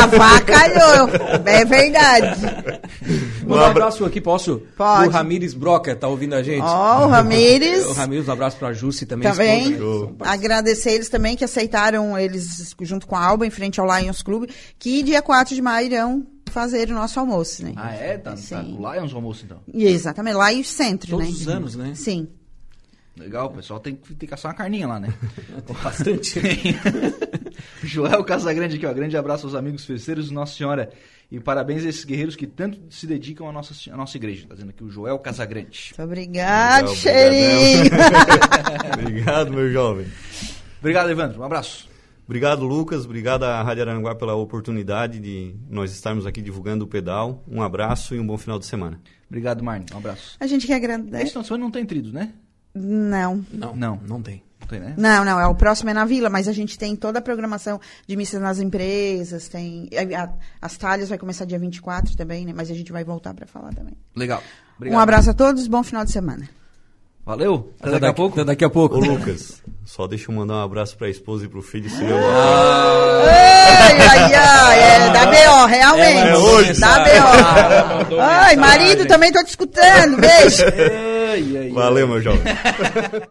Avacalhou! 0.03 1.09
é 1.45 1.65
verdade. 1.67 2.41
Mandar 3.47 3.63
um 3.63 3.71
abraço 3.71 4.05
aqui, 4.05 4.21
posso? 4.21 4.63
Pode. 4.77 5.09
O 5.09 5.11
Ramires 5.11 5.55
Broca, 5.55 5.95
tá 5.95 6.09
ouvindo 6.09 6.35
a 6.35 6.43
gente? 6.43 6.63
Ó, 6.63 7.07
o 7.07 7.09
Ramires. 7.09 7.85
O 7.87 7.93
Ramires, 7.93 8.29
um 8.29 8.33
abraço 8.33 8.57
pra 8.57 8.73
Jussi 8.73 9.07
também. 9.07 9.31
Também. 9.31 9.71
né? 9.71 9.79
Agradecer 10.21 10.93
eles 10.93 11.09
também 11.09 11.37
que 11.37 11.45
aceitaram 11.45 12.19
eles 12.19 12.75
junto 12.81 13.07
com 13.07 13.17
a 13.17 13.25
Alba 13.25 13.47
em 13.47 13.51
frente 13.51 13.81
ao 13.81 13.87
Lions 13.87 14.23
Club, 14.23 14.49
que 14.79 15.03
dia 15.03 15.23
4 15.23 15.55
de 15.55 15.63
maio 15.63 15.87
irão 15.87 16.27
fazer 16.51 16.89
o 16.91 16.95
nosso 16.95 17.19
almoço, 17.19 17.65
né? 17.65 17.73
Ah, 17.77 17.93
é? 17.95 18.17
Tá, 18.17 18.31
tá 18.31 18.37
Sim. 18.37 18.79
Lions 18.79 19.13
o 19.13 19.17
almoço, 19.17 19.45
então. 19.45 19.59
Exatamente, 19.73 20.35
lá 20.37 20.53
e 20.53 20.61
o 20.61 20.65
centro, 20.65 21.11
Todos 21.11 21.27
né? 21.27 21.33
os 21.33 21.49
anos, 21.49 21.77
né? 21.77 21.93
Sim. 21.95 22.29
Legal, 23.17 23.47
o 23.47 23.51
pessoal 23.51 23.79
tem 23.79 23.95
que, 23.95 24.15
tem 24.15 24.29
que 24.29 24.35
assar 24.35 24.51
uma 24.51 24.57
carninha 24.57 24.89
lá, 24.89 24.99
né? 24.99 25.09
Bastante. 25.83 26.41
Joel 27.85 28.25
Casagrande 28.25 28.77
aqui, 28.77 28.87
ó. 28.87 28.93
Grande 28.93 29.17
abraço 29.17 29.47
aos 29.47 29.55
amigos 29.55 29.85
festeiros 29.85 30.27
de 30.29 30.35
Nossa 30.35 30.55
Senhora. 30.55 30.91
E 31.31 31.41
parabéns 31.41 31.85
a 31.85 31.89
esses 31.89 32.05
guerreiros 32.05 32.37
que 32.37 32.47
tanto 32.47 32.81
se 32.91 33.07
dedicam 33.07 33.49
à 33.49 33.53
nossa, 33.53 33.73
à 33.93 33.97
nossa 33.97 34.17
igreja. 34.17 34.47
Tá 34.49 34.55
dizendo 34.55 34.71
aqui 34.71 34.85
o 34.85 34.91
Joel 34.91 35.19
Casagrande. 35.19 35.93
Muito 35.97 36.03
obrigado, 36.09 36.89
Legal, 36.89 36.97
cheirinho. 36.97 37.91
Obrigado, 39.01 39.53
meu 39.53 39.73
jovem. 39.73 40.07
Obrigado, 40.81 41.11
Evandro. 41.11 41.41
Um 41.41 41.45
abraço. 41.45 41.89
Obrigado, 42.27 42.65
Lucas. 42.65 43.05
Obrigado 43.05 43.45
à 43.45 43.63
Rádio 43.63 43.83
Aranguá 43.83 44.15
pela 44.15 44.35
oportunidade 44.35 45.19
de 45.19 45.55
nós 45.69 45.93
estarmos 45.93 46.27
aqui 46.27 46.41
divulgando 46.43 46.85
o 46.85 46.89
pedal. 46.89 47.43
Um 47.49 47.63
abraço 47.63 48.15
e 48.15 48.21
um 48.21 48.27
bom 48.27 48.39
final 48.39 48.59
de 48.59 48.67
semana. 48.67 49.01
Obrigado, 49.29 49.63
Marne. 49.63 49.87
Um 49.93 49.99
abraço. 49.99 50.37
A 50.41 50.47
gente 50.47 50.67
que 50.67 50.73
Esse 50.73 50.85
agradece. 50.85 51.31
final 51.31 51.43
de 51.43 51.49
semana 51.49 51.65
não 51.65 51.71
tem 51.71 51.85
trilhos, 51.85 52.13
né? 52.13 52.33
Não. 52.75 53.45
Não, 53.53 53.75
Não. 53.77 54.01
não 54.07 54.23
tem. 54.23 54.43
Não 54.61 54.67
tem, 54.69 54.81
né? 54.81 54.95
Não, 54.97 55.25
não, 55.27 55.39
é 55.39 55.47
o 55.47 55.55
próximo 55.55 55.91
é 55.91 55.93
na 55.95 56.07
vila, 56.07 56.31
mas 56.31 56.49
a 56.49 56.53
gente 56.53 56.79
tem 56.79 56.97
toda 56.97 57.19
a 57.19 57.23
programação 57.23 57.79
de 58.07 58.17
missas 58.17 58.41
nas 58.41 58.59
empresas, 58.59 59.47
tem 59.47 59.91
a- 60.17 60.23
a- 60.25 60.29
as 60.63 60.77
talhas 60.79 61.11
vai 61.11 61.19
começar 61.19 61.45
dia 61.45 61.59
24 61.59 62.17
também, 62.17 62.47
né? 62.47 62.53
Mas 62.57 62.71
a 62.71 62.75
gente 62.75 62.91
vai 62.91 63.05
voltar 63.05 63.35
para 63.35 63.47
falar 63.47 63.75
também. 63.75 63.93
Legal. 64.17 64.43
Obrigado. 64.77 64.99
Um 64.99 65.03
abraço 65.03 65.29
a 65.31 65.35
todos, 65.35 65.67
bom 65.69 65.83
final 65.83 66.03
de 66.05 66.13
semana. 66.13 66.49
Valeu. 67.27 67.73
Até, 67.81 67.91
daqui 67.93 68.07
a 68.07 68.13
pouco. 68.15 68.35
Até 68.37 68.45
daqui 68.45 68.65
a 68.65 68.71
pouco. 68.71 68.97
Ô, 68.97 69.01
Lucas, 69.01 69.63
só 69.85 70.07
deixa 70.07 70.31
eu 70.31 70.35
mandar 70.37 70.55
um 70.55 70.63
abraço 70.63 70.97
pra 70.97 71.09
esposa 71.11 71.45
e 71.45 71.49
pro 71.49 71.63
filho 71.63 71.89
seu. 71.91 72.07
Ai, 72.17 73.99
ai, 74.01 74.35
ai, 74.35 74.81
é 74.83 75.11
da 75.13 75.27
BO, 75.27 75.67
realmente. 75.67 76.29
É 76.29 76.37
hoje. 76.37 76.81
Da 76.81 76.99
BO. 76.99 78.21
Ai, 78.21 78.57
marido, 78.57 79.07
também 79.07 79.31
tô 79.33 79.43
te 79.45 79.49
escutando. 79.51 80.17
Beijo. 80.19 80.65
Valeu, 81.73 82.09
meu 82.09 82.21
jovem. 82.21 82.43